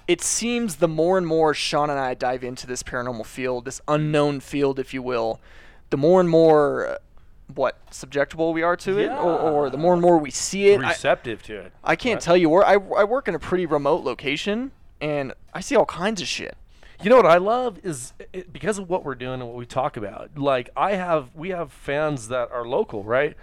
[0.07, 3.81] it seems the more and more Sean and I dive into this paranormal field, this
[3.87, 5.39] unknown field, if you will,
[5.89, 6.97] the more and more, uh,
[7.53, 10.81] what subjectable we are to it, or, or the more and more we see it.
[10.81, 11.71] I, Receptive to it.
[11.83, 12.21] I can't Right.
[12.21, 15.85] tell you where I, I work in a pretty remote location, and I see all
[15.85, 16.57] kinds of shit.
[17.01, 19.65] You know what I love is it, because of what we're doing and what we
[19.65, 20.37] talk about.
[20.37, 23.35] Like I have, we have fans that are local, right?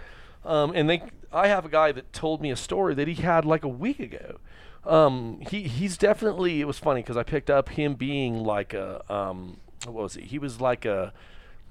[0.43, 1.01] Um, and they,
[1.31, 3.99] I have a guy that told me a story that he had like a week
[3.99, 4.39] ago.
[4.85, 6.61] Um, he he's definitely.
[6.61, 10.21] It was funny because I picked up him being like a um, what was he?
[10.21, 11.13] He was like a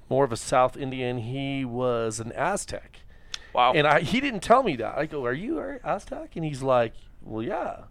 [0.09, 1.19] more of a South Indian.
[1.19, 2.99] He was an Aztec.
[3.53, 3.71] Wow.
[3.73, 4.97] And I, he didn't tell me that.
[4.97, 7.83] I go, "Are you a Aztec?" And he's like, "Well, yeah."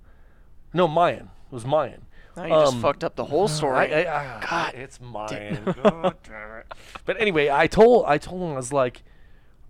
[0.72, 1.30] No, Mayan.
[1.50, 2.06] It was Mayan.
[2.36, 3.94] Now you just Um, fucked up the whole story.
[3.94, 5.74] I, I, I, God it's mine.
[5.82, 6.72] God damn it.
[7.04, 9.04] But anyway, I told I told him I was like,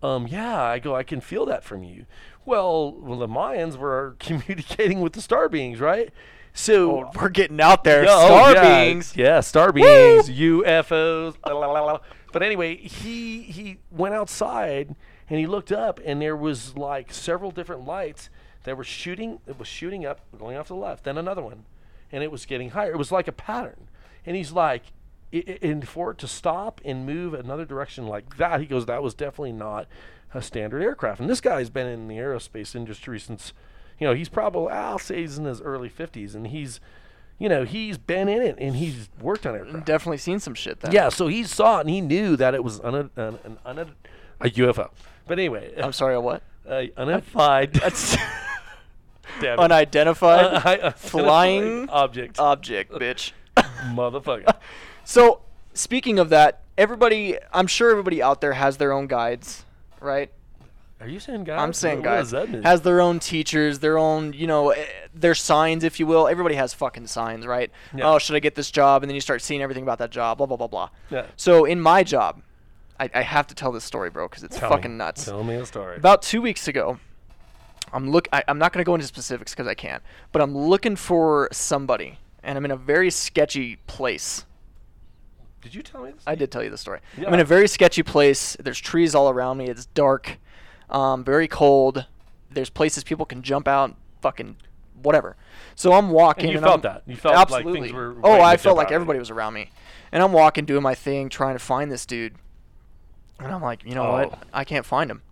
[0.03, 0.63] um, yeah.
[0.63, 2.07] I go, I can feel that from you.
[2.47, 6.11] Well, well, the Mayans were communicating with the star beings, right?
[6.53, 8.05] So Oh, we're getting out there.
[8.05, 9.17] yeah, oh, Star yeah, beings.
[9.17, 11.37] Yeah, star beings, UFOs.
[11.47, 11.99] la, la, la, la.
[12.33, 14.95] But anyway, he he went outside
[15.29, 18.29] and he looked up and there was like several different lights
[18.65, 19.41] that were shooting.
[19.47, 21.65] It was shooting up, going off to the left, then another one,
[22.13, 22.93] and it was getting higher.
[22.93, 23.89] It was like a pattern.
[24.27, 24.85] And he's like,
[25.33, 29.15] and for it to stop and move another direction like that, he goes, that was
[29.15, 29.87] definitely not
[30.35, 31.21] a standard aircraft.
[31.21, 33.53] And this guy's been in the aerospace industry since,
[33.99, 36.81] you know, he's probably I'll say he's in his early 50s, and he's,
[37.39, 39.87] you know, he's been in it and he's worked on aircraft.
[39.87, 40.93] Definitely seen some shit then.
[40.93, 43.95] Yeah, so he saw it and he knew that it was un- an, an, un-
[44.41, 44.91] a UFO.
[45.27, 46.43] But anyway, I'm sorry, a what?
[46.69, 47.73] uh, unidentified.
[47.75, 48.17] That's
[49.41, 53.33] Damn unidentified Uh, I- flying object, object, bitch.
[53.57, 54.55] motherfucker.
[55.05, 55.41] So,
[55.73, 59.65] speaking of that, everybody, I'm sure everybody out there has their own guides,
[60.05, 60.31] right?
[61.01, 61.61] Are you saying guys?
[61.61, 62.63] I'm saying What that mean?
[62.63, 66.29] Has their own teachers, their own, you know, eh, their signs, if you will.
[66.29, 67.71] Everybody has fucking signs, right?
[67.95, 68.11] Yeah.
[68.13, 69.03] Oh, should I get this job?
[69.03, 70.89] And then you start seeing everything about that job, blah, blah, blah, blah.
[71.11, 71.27] Yeah.
[71.37, 72.43] So, in my job,
[72.99, 74.99] I, I have to tell this story, bro, because it's Tell fucking me.
[74.99, 75.25] nuts.
[75.25, 75.97] Tell me a story.
[75.97, 76.99] About two weeks ago,
[77.93, 78.29] I'm look.
[78.33, 80.03] I, I'm not gonna go into specifics because I can't.
[80.33, 84.45] But I'm looking for somebody, and I'm in a very sketchy place.
[85.65, 86.23] Did you tell me this?
[86.27, 87.01] I did tell you the story.
[87.19, 88.57] I'm in a very sketchy place.
[88.61, 89.67] There's trees all around me.
[89.67, 90.39] It's dark,
[90.91, 92.07] um, very cold.
[92.51, 94.57] There's places people can jump out, fucking
[95.03, 95.37] whatever.
[95.75, 96.45] So I'm walking.
[96.45, 97.11] And you and felt I'm- that.
[97.11, 97.81] You felt like absolutely.
[97.81, 99.71] things were Oh, I felt like everybody was around me,
[100.13, 102.35] and I'm walking, doing my thing, trying to find this dude.
[103.41, 104.13] And I'm like, you know Oh.
[104.13, 104.39] what?
[104.53, 105.23] I can't find him.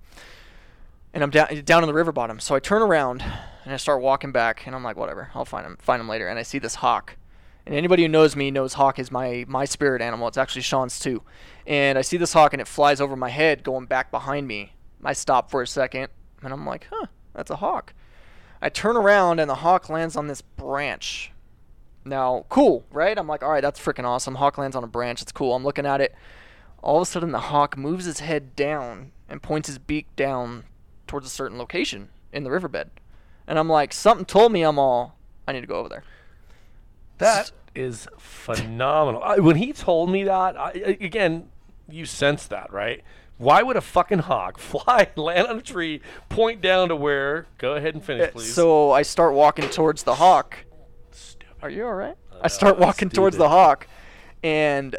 [1.14, 2.40] And I'm down down in the river bottom.
[2.40, 3.22] So I turn around
[3.64, 5.76] and I start walking back, and I'm like, whatever, I'll find him.
[5.80, 6.26] Find him later.
[6.26, 7.16] And I see this hawk.
[7.64, 10.28] And anybody who knows me knows hawk is my my spirit animal.
[10.28, 11.22] It's actually Sean's too.
[11.66, 14.74] And I see this hawk, and it flies over my head, going back behind me.
[15.04, 16.08] I stop for a second,
[16.42, 17.94] and I'm like, huh, that's a hawk.
[18.60, 21.32] I turn around, and the hawk lands on this branch.
[22.04, 23.16] Now, cool, right?
[23.16, 24.36] I'm like, all right, that's freaking awesome.
[24.36, 25.22] Hawk lands on a branch.
[25.22, 25.54] It's cool.
[25.54, 26.14] I'm looking at it.
[26.82, 30.64] All of a sudden, the hawk moves his head down and points his beak down
[31.06, 32.90] towards a certain location in the riverbed.
[33.46, 36.04] And I'm like, something told me I'm all, I need to go over there.
[37.22, 39.22] That is phenomenal.
[39.22, 41.48] I, when he told me that, I, again,
[41.88, 43.02] you sense that, right?
[43.38, 47.46] Why would a fucking hawk fly, land on a tree, point down to where?
[47.58, 48.50] Go ahead and finish, please.
[48.50, 50.58] Uh, So I start walking towards the hawk.
[51.10, 51.56] Stupid.
[51.62, 52.16] Are you all right?
[52.42, 53.86] I start that's walking towards the hawk,
[54.42, 54.96] and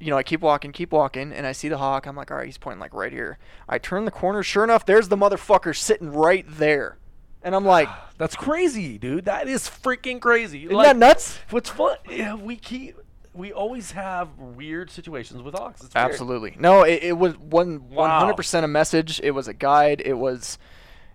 [0.00, 2.06] you know I keep walking, keep walking, and I see the hawk.
[2.06, 3.38] I'm like, all right, he's pointing like right here.
[3.68, 4.42] I turn the corner.
[4.42, 6.98] Sure enough, there's the motherfucker sitting right there,
[7.44, 9.24] and I'm like, That's crazy, dude.
[9.24, 10.64] That is freaking crazy.
[10.66, 11.38] isn't that nuts?
[11.50, 11.96] What's fun?
[12.08, 12.96] Yeah, we keep.
[13.34, 15.82] We always have weird situations with ox.
[15.82, 16.04] It's weird.
[16.10, 16.54] Absolutely.
[16.58, 18.30] No, it, it was one Wow.
[18.30, 19.20] 100% a message.
[19.24, 20.02] It was a guide.
[20.04, 20.58] It was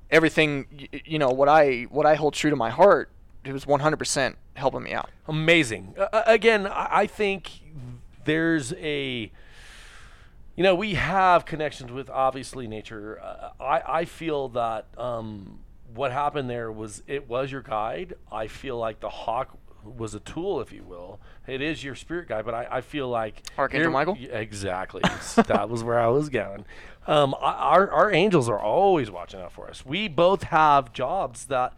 [0.09, 3.11] everything you know what I what I hold true to my heart,
[3.43, 5.09] it was 100% helping me out.
[5.27, 5.93] amazing.
[5.97, 7.51] Uh, again, I, I think
[8.25, 9.31] there's a,
[10.55, 13.19] you know, we have connections with obviously nature.
[13.21, 15.59] Uh, I I feel that um,
[15.93, 18.15] what happened there was it was your guide.
[18.31, 21.19] I feel like the hawk was a tool, if you will.
[21.45, 24.17] It is your spirit guide, but I, I feel like Archangel Michael?
[24.19, 25.01] Exactly.
[25.35, 26.65] that was where I was going.
[27.05, 29.85] Um, our our angels are always watching out for us.
[29.85, 31.77] We both have jobs that.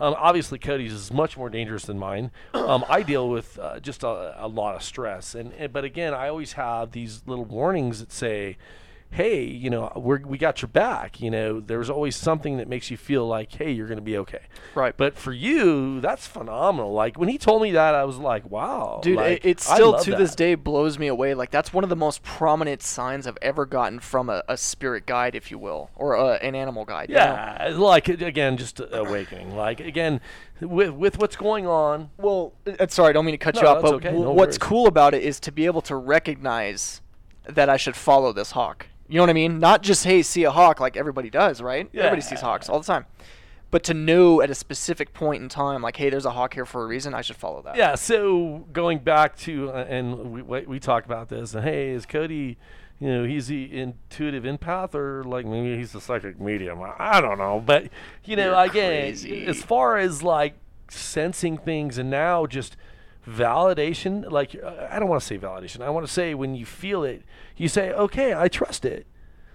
[0.00, 2.30] Um, obviously, Cody's is much more dangerous than mine.
[2.54, 6.14] Um, I deal with uh, just a, a lot of stress, and, and but again,
[6.14, 8.58] I always have these little warnings that say,
[9.10, 12.90] "Hey, you know, we're, we got your back." You know, there's always something that makes
[12.90, 14.42] you feel like, "Hey, you're going to be okay."
[14.74, 14.96] Right.
[14.96, 16.92] But for you, that's phenomenal.
[16.92, 19.98] Like when he told me that, I was like, "Wow, Dude, like, it, it still
[19.98, 21.34] to this day blows me away.
[21.34, 25.06] Like that's one of the most prominent signs I've ever gotten from a, a spirit
[25.06, 27.08] guide, if you will, or a, an animal guide.
[27.08, 27.22] you know?
[27.22, 29.56] Yeah, like again, just awakening.
[29.56, 30.20] Like again,
[30.60, 32.10] with with what's going on.
[32.18, 34.50] Well, uh, sorry, I don't mean to cut No, you off, but okay, no what's
[34.54, 34.58] worries.
[34.58, 37.00] cool about it is to be able to recognize
[37.48, 38.86] that I should follow this hawk.
[39.08, 39.58] You know what I mean?
[39.58, 41.88] Not just hey, see a hawk like everybody does, right?
[41.94, 43.06] Everybody sees hawks all the time.
[43.70, 46.64] But to know at a specific point in time, like, hey, there's a hawk here
[46.64, 47.76] for a reason, I should follow that.
[47.76, 47.96] Yeah.
[47.96, 51.54] So going back to uh, and we we, talked about this.
[51.54, 52.56] And hey, is Cody?
[52.98, 56.82] You know, he's the intuitive empath, or like maybe he's the psychic medium.
[56.82, 57.88] I, I don't know, but
[58.24, 59.46] you know, You're again, crazy.
[59.46, 60.54] as far as like
[60.90, 62.76] sensing things, and now just
[63.28, 64.30] validation.
[64.30, 65.82] Like uh, I don't want to say validation.
[65.82, 67.22] I want to say when you feel it,
[67.58, 69.06] you say, okay, I trust it.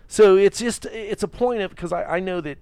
[0.08, 2.58] So it's just it's a point of because I, I know that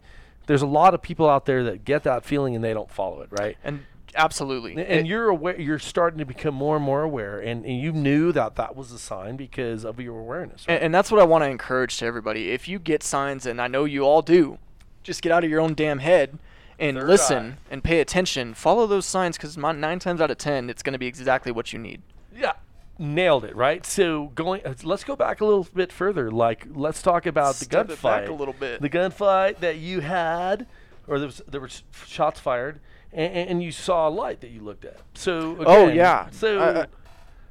[0.47, 3.21] there's a lot of people out there that get that feeling and they don't follow
[3.21, 3.57] it, right?
[3.63, 3.81] And
[4.15, 4.71] absolutely.
[4.73, 7.91] and It- you're aware you're starting to become more and more aware and, and you
[7.91, 10.75] knew that that was a sign because of your awareness right?
[10.75, 12.51] And, and that's what I want to encourage to everybody.
[12.51, 14.57] If you get signs, and I know you all do,
[15.03, 16.37] just get out of your own damn head
[16.79, 17.57] and Third listen eye.
[17.69, 18.53] and pay attention.
[18.53, 21.73] Follow those signs because nine times out of ten, it's going to be exactly what
[21.73, 22.01] you need.
[22.35, 22.53] yeah
[23.01, 27.01] nailed it right so going uh, let's go back a little bit further like let's
[27.01, 28.81] talk about the Step it back gunfight a little bit.
[28.81, 30.67] the gunfight that you had
[31.07, 31.69] or there was there were
[32.05, 32.79] shots fired
[33.11, 36.29] and, and you saw a light that you looked at so Oh, yeah.
[36.31, 36.87] so I- I-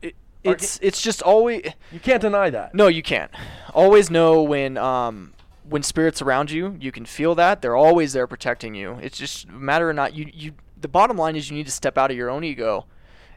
[0.03, 3.31] It, it's it's just always you can't deny that no, you can't.
[3.75, 5.35] Always know when um
[5.69, 8.99] when spirits around you, you can feel that they're always there protecting you.
[9.03, 10.53] It's just a matter or not you you.
[10.81, 12.87] The bottom line is you need to step out of your own ego,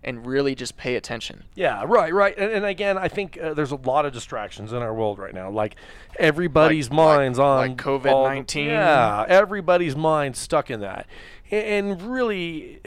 [0.03, 1.43] and really just pay attention.
[1.55, 2.37] Yeah, right, right.
[2.37, 5.33] And, and again, I think uh, there's a lot of distractions in our world right
[5.33, 5.49] now.
[5.49, 5.75] Like
[6.19, 8.65] everybody's Like- like- minds on like COVID-19.
[8.67, 11.07] Yeah, everybody's mind stuck in that.
[11.51, 12.79] A- And really,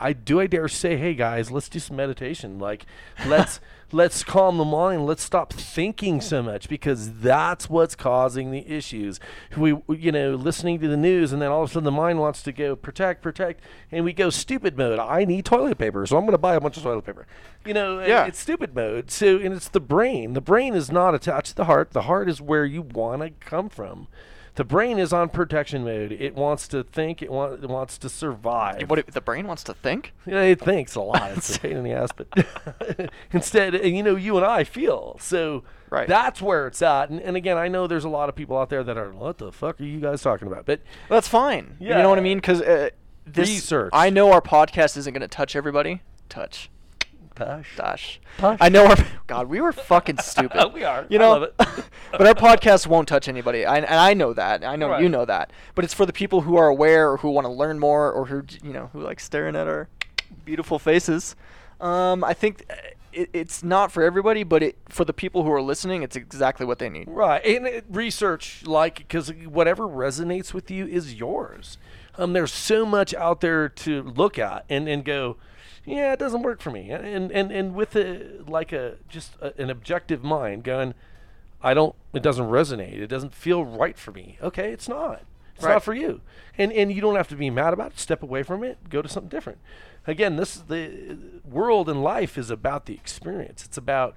[0.00, 2.58] I do I dare say, hey guys, let's do some meditation.
[2.58, 2.86] Like,
[3.26, 3.60] let's
[3.92, 5.06] let's calm the mind.
[5.06, 9.20] Let's stop thinking so much because that's what's causing the issues.
[9.56, 12.18] We, you know, listening to the news and then all of a sudden the mind
[12.18, 13.60] wants to go protect, protect,
[13.92, 14.98] and we go stupid mode.
[14.98, 17.26] I need toilet paper, so I'm going to buy a bunch of toilet paper.
[17.64, 18.26] You know, Yeah.
[18.26, 19.10] it's stupid mode.
[19.10, 20.32] So, and it's the brain.
[20.34, 21.92] The brain is not attached to the heart.
[21.92, 24.08] The heart is where you want to come from.
[24.56, 26.12] The brain is on protection mode.
[26.12, 27.22] It wants to think.
[27.22, 28.88] It, want, it wants to survive.
[28.88, 30.14] What it, the brain wants to think.
[30.24, 31.30] Yeah, it thinks a lot.
[31.32, 35.62] It's a pain in the ass, but instead, you know, you and I feel so.
[35.90, 36.08] Right.
[36.08, 37.10] That's where it's at.
[37.10, 39.38] And, and again, I know there's a lot of people out there that are, what
[39.38, 40.66] the fuck are you guys talking about?
[40.66, 41.76] But That's fine.
[41.78, 41.98] Yeah.
[41.98, 42.38] You know what I mean?
[42.38, 42.90] Because uh,
[43.26, 43.90] this, Research.
[43.92, 46.02] I know our podcast isn't going to touch everybody.
[46.28, 46.70] Touch.
[47.36, 47.76] Push.
[47.76, 48.20] Dash.
[48.38, 48.58] Push.
[48.60, 48.96] I know our.
[49.26, 50.70] God, we were fucking stupid.
[50.74, 51.06] We are.
[51.08, 51.48] You know.
[51.56, 54.64] but our podcast won't touch anybody, I, and I know that.
[54.64, 55.52] I know you know that.
[55.74, 58.26] But it's for the people who are aware or who want to learn more or
[58.26, 59.88] who you know who like staring at our
[60.44, 61.36] beautiful faces.
[61.80, 62.74] Um, I think uh,
[63.12, 66.66] it, it's not for everybody, but it for the people who are listening, it's exactly
[66.66, 67.08] what they need.
[67.08, 71.78] Right, and it, research like because whatever resonates with you is yours.
[72.18, 75.36] Um, there's so much out there to look at and, and go,
[75.86, 76.90] yeah, it doesn't work for me.
[76.90, 80.92] And and and with a like a just a, an objective mind going,
[81.62, 81.94] I don't.
[82.12, 82.98] It doesn't resonate.
[83.00, 84.36] It doesn't feel right for me.
[84.42, 85.22] Okay, it's not.
[85.54, 85.72] It's Right.
[85.74, 86.20] not for you.
[86.58, 87.98] And and you don't have to be mad about it.
[87.98, 88.90] Step away from it.
[88.90, 89.58] Go to something different.
[90.06, 91.16] Again, this the
[91.48, 93.64] world and life is about the experience.
[93.64, 94.14] It's about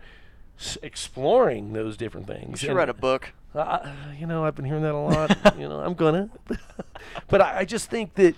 [0.60, 2.62] s- exploring those different things.
[2.62, 3.32] You should write a book.
[3.56, 3.90] uh,
[4.20, 5.58] you know, I've been hearing that a lot.
[5.58, 6.30] you know, I'm gonna.
[7.30, 8.36] but I, I just think that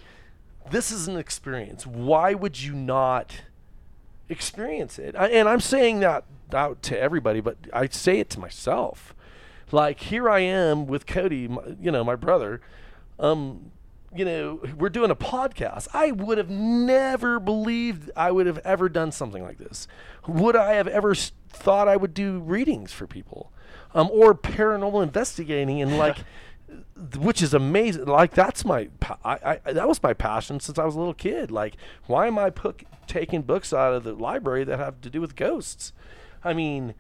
[0.70, 1.86] this is an experience.
[1.86, 3.41] Why would you not
[4.30, 5.16] experience it?
[5.16, 9.16] I, and I'm saying that out to everybody, but I say it to myself.
[9.72, 12.62] Like here I am with Cody, my, you know, my brother.
[13.20, 13.72] Um,
[14.14, 15.88] you know, we're doing a podcast.
[15.93, 19.88] I would have never believed I would have ever done something like this.
[20.28, 23.53] Would I have ever thought I would do readings for people,
[23.93, 26.18] um, or paranormal investigating and like
[27.18, 28.06] which is amazing.
[28.06, 28.90] Like that's my
[29.24, 31.52] I, I that was my passion since I was a little kid.
[31.52, 31.76] Like
[32.08, 35.36] why am I put, taking books out of the library that have to do with
[35.36, 35.94] ghosts?
[36.44, 36.96] I mean,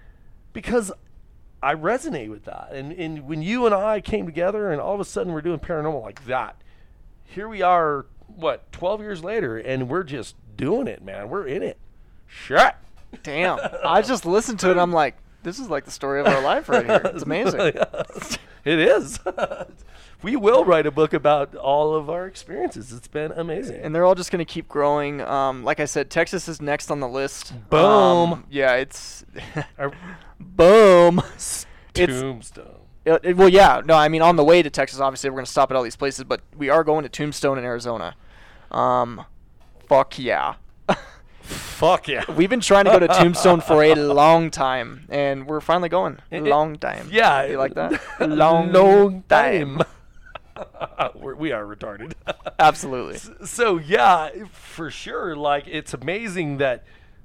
[0.53, 0.91] because
[1.63, 2.69] I resonate with that.
[2.71, 5.59] And and when you and I came together and all of a sudden we're doing
[5.59, 6.61] paranormal like that,
[7.23, 11.29] here we are, what, 12 years later, and we're just doing it, man.
[11.29, 11.77] We're in it.
[12.27, 12.75] Shut.
[13.23, 13.59] Damn.
[13.85, 14.77] I just listened to it.
[14.77, 17.01] I'm like, this is like the story of our life right here.
[17.13, 17.59] It's amazing.
[18.65, 19.19] it is.
[20.23, 22.91] we will write a book about all of our experiences.
[22.93, 23.81] It's been amazing.
[23.81, 25.21] and they're all just going to keep growing.
[25.21, 27.53] Um, like I said, Texas is next on the list.
[27.69, 28.33] Boom.
[28.33, 29.25] Um, yeah, it's
[30.39, 31.19] boom.
[31.19, 32.75] It's- tombstone.
[33.05, 35.45] Uh, it- well, yeah, no, I mean on the way to Texas, obviously we're going
[35.45, 38.15] to stop at all these places, but we are going to Tombstone in Arizona.
[38.69, 39.25] Um,
[39.87, 40.55] fuck yeah.
[41.51, 42.23] Fuck yeah.
[42.31, 46.19] We've been trying to go to Tombstone for a long time, and we're finally going.
[46.29, 47.09] It- long time.
[47.11, 47.43] Yeah.
[47.45, 48.01] You like that?
[48.19, 49.77] Long, long time.
[49.79, 49.87] time.
[51.15, 52.13] We're, we are retarded.
[52.59, 53.17] Absolutely.
[53.45, 55.35] so yeah, for sure.
[55.35, 56.83] Like it's amazing that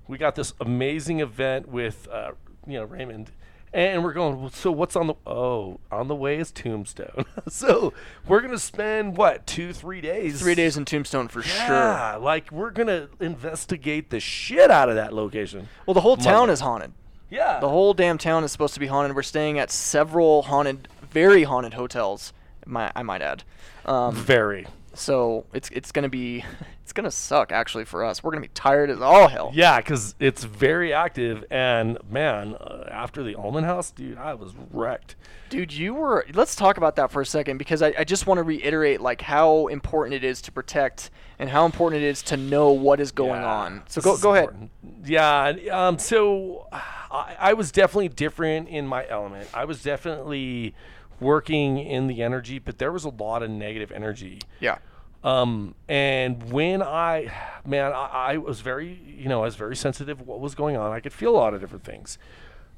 [0.08, 2.32] we got this amazing event with uh,
[2.66, 3.30] you know Raymond,
[3.72, 4.40] and we're going.
[4.40, 5.14] "Well, So what's on the?
[5.26, 7.24] Oh, on the way is Tombstone.
[7.48, 7.92] so
[8.26, 10.40] we're gonna spend what two, three days?
[10.40, 11.66] Three days in Tombstone for sure.
[11.66, 15.68] Yeah, like we're gonna investigate the shit out of that location.
[15.86, 16.52] Well, the whole town Monday.
[16.54, 16.92] is haunted.
[17.28, 19.16] Yeah, The whole damn town is supposed to be haunted.
[19.16, 22.32] We're staying at several haunted, very haunted hotels.
[22.64, 23.42] My, I might add.
[23.84, 24.66] Um, very.
[24.96, 26.44] So it's it's gonna be
[26.82, 28.22] it's gonna suck actually for us.
[28.22, 29.50] We're gonna be tired as all hell.
[29.54, 34.52] Yeah, because it's very active, and man, uh, after the Almond House, dude, I was
[34.72, 35.16] wrecked.
[35.48, 36.26] Dude, you were.
[36.34, 39.20] Let's talk about that for a second because I, I just want to reiterate like
[39.20, 43.12] how important it is to protect and how important it is to know what is
[43.12, 43.82] going Yeah, on.
[43.88, 44.70] So go go ahead.
[45.04, 45.54] Yeah.
[45.72, 45.98] Um.
[45.98, 49.48] So I, I was definitely different in my element.
[49.54, 50.74] I was definitely
[51.20, 54.40] working in the energy, but there was a lot of negative energy.
[54.60, 54.78] Yeah.
[55.24, 55.74] Um.
[55.88, 57.32] And when I,
[57.64, 60.26] man, I, I was very, you know, I was very sensitive.
[60.26, 60.92] What was going on?
[60.92, 62.18] I could feel a lot of different things.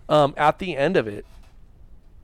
[0.09, 0.35] Um.
[0.37, 1.27] At the end of it.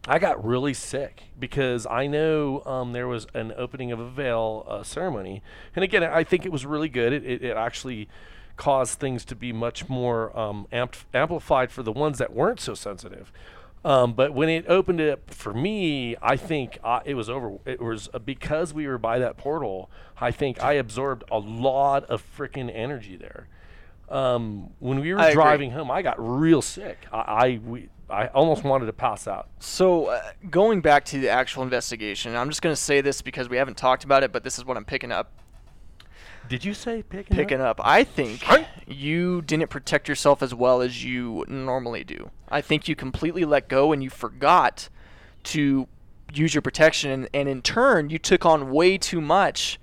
[0.06, 4.66] I got really sick because I know um, there was an opening of a veil
[4.68, 5.42] uh, ceremony,
[5.74, 7.14] and again, I think it was really good.
[7.14, 8.08] It, it, it actually
[8.56, 12.74] caused things to be much more um, amped, amplified for the ones that weren't so
[12.74, 13.32] sensitive.
[13.84, 17.58] Um, but when it opened it up for me, I think uh, it was over.
[17.66, 19.90] It was uh, because we were by that portal.
[20.18, 23.48] I think I absorbed a lot of freaking energy there.
[24.08, 25.34] Um, when we were I agree.
[25.34, 27.06] driving home, I got real sick.
[27.12, 29.48] I, I we I almost wanted to pass out.
[29.60, 33.58] So uh, going back to the actual investigation, I'm just gonna say this because we
[33.58, 35.32] haven't talked about it, but this is what I'm picking up.
[36.48, 37.80] Did you say picking, Picking up.
[37.82, 38.44] I think
[38.86, 42.30] you didn't protect yourself as well as you normally do.
[42.48, 44.88] I think you completely let go and you forgot
[45.44, 45.88] to
[46.32, 49.78] use your protection, and, and in turn, you took on way too much,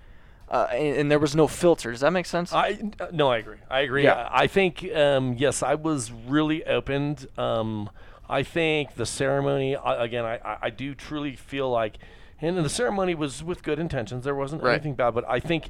[0.50, 1.92] uh, and, and there was no filter.
[1.92, 2.52] Does that make sense?
[2.54, 2.80] I
[3.12, 3.58] no, I agree.
[3.70, 4.04] I agree.
[4.04, 4.28] Yeah.
[4.32, 7.28] I, I think um, yes, I was really opened.
[7.38, 7.90] Um,
[8.30, 10.26] I think the ceremony uh, again.
[10.26, 11.98] I, I, I do truly feel like,
[12.40, 14.24] and the ceremony was with good intentions.
[14.26, 14.74] There wasn't Right.
[14.74, 15.70] anything bad, but I think.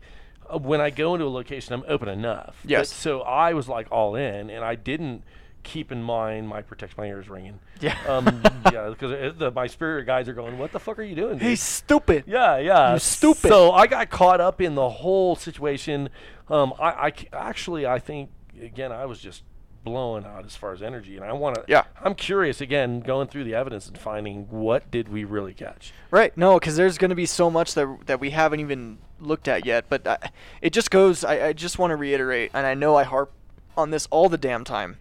[0.50, 2.56] Uh, When I go into a location, I'm open enough.
[2.64, 2.94] But- Yes.
[2.94, 5.24] so I was like all in, and I didn't
[5.64, 7.60] keep in mind my protect my ears ringing.
[7.80, 7.96] Yeah.
[8.10, 8.42] Um,
[8.74, 11.48] yeah, because the, my spirit guides are going, "What the fuck are you doing?" dude?"
[11.48, 12.24] He's stupid.
[12.28, 12.94] Yeah, yeah.
[12.94, 13.50] You stupid.
[13.50, 16.10] So I got caught up in the whole situation.
[16.50, 18.30] Um, I, I actually, I think
[18.62, 19.44] again, I was just
[19.84, 21.64] blowing out as far as energy, and I want to.
[21.68, 21.84] Yeah.
[22.04, 25.94] I'm curious again, going through the evidence and finding what did we really catch.
[26.12, 26.36] Right.
[26.38, 29.66] No, because there's going to be so much that that we haven't even looked at
[29.66, 29.86] yet.
[29.90, 30.18] But I,
[30.62, 31.24] it just goes.
[31.24, 33.32] I, I just want to reiterate, and I know I harp
[33.78, 34.98] on this all the damn time,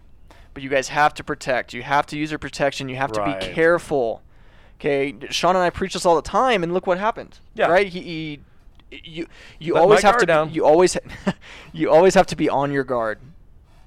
[0.53, 1.73] but you guys have to protect.
[1.73, 2.89] You have to use your protection.
[2.89, 3.39] You have to Right.
[3.39, 4.21] be careful.
[4.79, 5.13] Okay.
[5.29, 7.39] Sean and I preach this all the time, and look what happened.
[7.53, 7.67] Yeah.
[7.67, 7.87] Right.
[7.87, 8.01] He.
[8.01, 8.39] he
[9.05, 9.25] you
[9.57, 10.51] you Let always have to be- down.
[10.51, 10.97] you always
[11.71, 13.19] you always have to be on your guard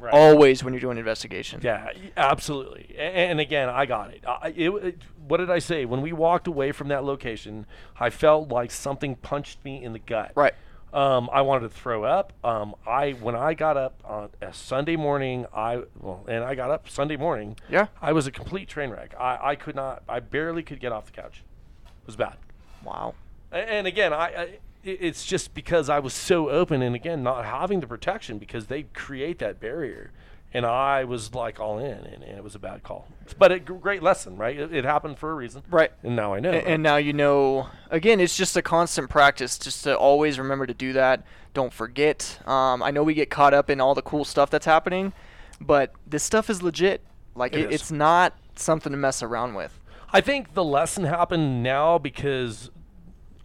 [0.05, 0.15] Right.
[0.15, 1.61] always when you're doing investigation.
[1.63, 2.95] Yeah, absolutely.
[2.99, 4.25] And, again, I got it.
[4.27, 4.99] I, it, it.
[5.27, 5.85] What did I say?
[5.85, 7.67] When we walked away from that location,
[7.99, 10.33] I felt like something punched me in the gut.
[10.35, 10.55] Right.
[10.93, 12.33] Um, I wanted to throw up.
[12.45, 16.71] Um, I when I got up on a Sunday morning, I well, and I got
[16.71, 17.57] up Sunday morning.
[17.69, 17.89] Yeah.
[18.01, 19.13] I was a complete train wreck.
[19.19, 20.05] I, I could not.
[20.09, 21.43] I barely could get off the couch.
[21.87, 22.37] It was bad.
[22.85, 23.15] Wow.
[23.51, 27.45] A- And again, I, I it's just because I was so open, and again, not
[27.45, 30.11] having the protection because they create that barrier,
[30.53, 33.09] and I was like all in, and, and it was a bad call.
[33.39, 34.59] But a great lesson, right?
[34.59, 35.91] It, it happened for a reason, Right.
[36.03, 36.51] And now I know.
[36.53, 37.69] A- And now you know.
[37.91, 41.25] Again, it's just a constant practice, just to always remember to do that.
[41.55, 42.39] Don't forget.
[42.47, 45.13] Um, I know we get caught up in all the cool stuff that's happening,
[45.61, 47.03] but this stuff is legit.
[47.35, 47.81] Like It it, is.
[47.81, 49.81] it's not something to mess around with.
[50.13, 52.71] I think the lesson happened now because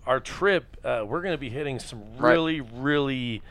[0.09, 2.31] our trip, uh, we're going to be hitting some Right.
[2.31, 3.43] really, really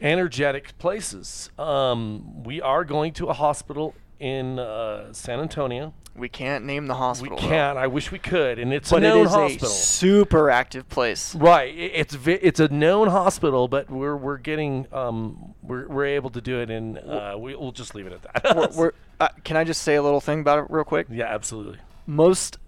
[0.00, 1.50] energetic places.
[1.58, 5.94] Um, we are going to a hospital in uh, San Antonio.
[6.16, 7.36] We can't name the hospital.
[7.36, 7.78] We can't.
[7.78, 9.68] I wish we could, and it's But a it known is hospital.
[9.68, 11.34] a super active place.
[11.34, 11.72] Right.
[11.74, 16.40] It's vi- it's a known hospital, but we're we're getting um we're we're able to
[16.42, 18.56] do it, and uh, we, we'll just leave it at that.
[18.56, 21.06] We're, we're, uh, can I just say a little thing about it real quick?
[21.10, 22.58] yeah, absolutely, Most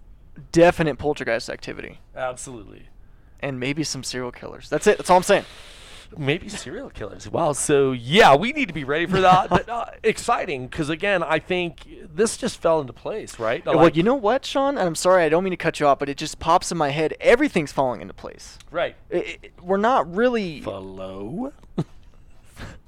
[0.51, 2.89] definite poltergeist activity, absolutely.
[3.39, 4.69] and maybe some serial killers.
[4.69, 4.97] That's it.
[4.97, 5.45] That's all I'm saying.
[6.17, 7.29] Maybe serial killers.
[7.29, 7.53] Wow.
[7.53, 9.49] So yeah, we need to be ready for that.
[9.49, 13.65] but uh, exciting because again, I think this just fell into place, right?
[13.65, 14.77] well, you know what, Sean?
[14.77, 16.77] And I'm sorry, I don't mean to cut you off, but it just pops in
[16.77, 17.15] my head.
[17.19, 18.57] Everything's falling into place.
[18.71, 18.95] right.
[19.13, 21.51] I i we're not really Flow.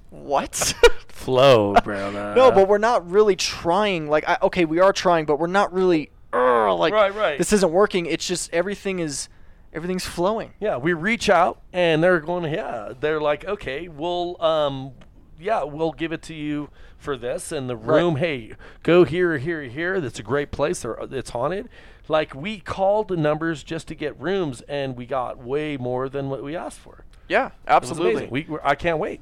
[0.09, 0.73] what?
[1.07, 2.33] Flow, brother.
[2.35, 4.07] no, but we're not really trying.
[4.07, 6.11] Like, I, okay, we are trying, but we're not really.
[6.37, 7.37] Uh, like, Right, right.
[7.37, 8.05] This isn't working.
[8.05, 9.29] It's just everything is,
[9.73, 10.53] everything's flowing.
[10.59, 14.91] Yeah, we reach out and they're going, yeah, they're like, okay, we'll, um,
[15.39, 17.51] yeah, we'll give it to you for this.
[17.51, 17.97] And the Right.
[18.01, 19.99] room, hey, go here, here, here.
[20.01, 20.81] That's a great place.
[20.81, 21.69] They're, it's haunted.
[22.07, 26.29] Like we called the numbers just to get rooms, and we got way more than
[26.29, 27.03] what we asked for.
[27.27, 28.27] Yeah, absolutely.
[28.27, 29.19] We, we're, I can't wait.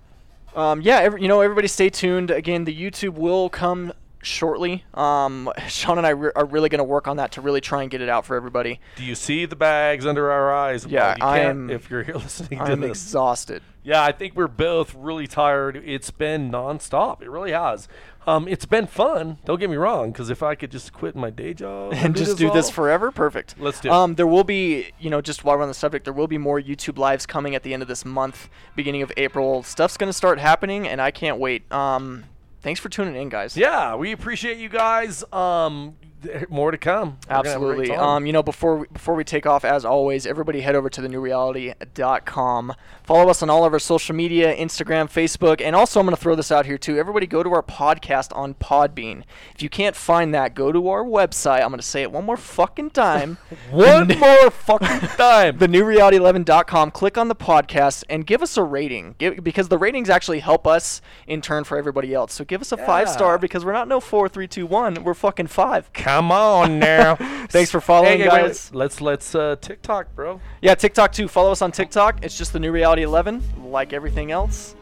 [0.55, 2.29] Um, yeah, every, you know, everybody stay tuned.
[2.29, 3.91] Again, the YouTube will come
[4.25, 4.83] shortly.
[4.93, 7.81] Um, Sean and I re- are really going to work on that to really try
[7.81, 8.79] and get it out for everybody.
[8.95, 10.85] Do you see the bags under our eyes?
[10.85, 13.61] Yeah, Well, I am- If you're here listening to I'm this, exhausted.
[13.83, 15.81] Yeah, I think we're both really tired.
[15.85, 17.21] It's been nonstop.
[17.21, 17.87] It really has.
[18.27, 19.37] Um, it's been fun.
[19.45, 22.39] Don't get me wrong, because if I could just quit my day job and just
[22.39, 23.11] do this forever.
[23.11, 23.53] Perfect.
[23.59, 23.91] Let's do it.
[23.93, 26.39] Um, there will be, you know, just while we're on the subject, there will be
[26.39, 29.61] more YouTube lives coming at the end of this month, beginning of April.
[29.61, 31.71] Stuff's gonna start happening, and I can't wait.
[31.71, 32.23] Um,
[32.65, 33.55] thanks for tuning in, guys.
[33.55, 35.23] Yeah, we appreciate you guys.
[35.31, 35.95] Um,
[36.49, 37.17] more to come.
[37.29, 37.95] We're gonna have a great Absolutely.
[37.95, 41.01] Um, you know, before we, before we take off, as always, everybody head over to
[41.01, 42.73] thenewreality.com.
[43.03, 46.21] Follow us on all of our social media, Instagram, Facebook, and also I'm going to
[46.21, 46.97] throw this out here too.
[46.97, 49.23] Everybody go to our podcast on Podbean.
[49.53, 51.61] If you can't find that, go to our website.
[51.61, 53.37] I'm going to say it one more fucking time.
[53.69, 55.59] one more fucking time.
[55.59, 56.91] thenewreality11.com.
[56.91, 60.65] Click on the podcast and give us a rating give, because the ratings actually help
[60.65, 62.33] us in turn for everybody else.
[62.33, 65.03] So give us a five star because we're not no four, three, two, one.
[65.03, 65.91] We're fucking five.
[66.15, 67.15] Come on now.
[67.49, 68.73] Thanks for following, Hey, hey, wait, guys.
[68.73, 70.39] Let's let's uh, TikTok, bro.
[70.61, 71.27] Yeah, TikTok too.
[71.27, 72.23] Follow us on TikTok.
[72.23, 73.43] It's just the new reality 11.
[73.69, 74.77] Like everything else,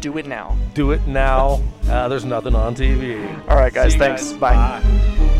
[0.00, 0.56] do it now.
[0.74, 1.62] Do it now.
[1.88, 3.24] Uh, there's nothing on TV.
[3.48, 3.94] All right, guys.
[3.94, 4.32] Thanks.
[4.32, 4.80] Bye.
[4.82, 5.34] Bye.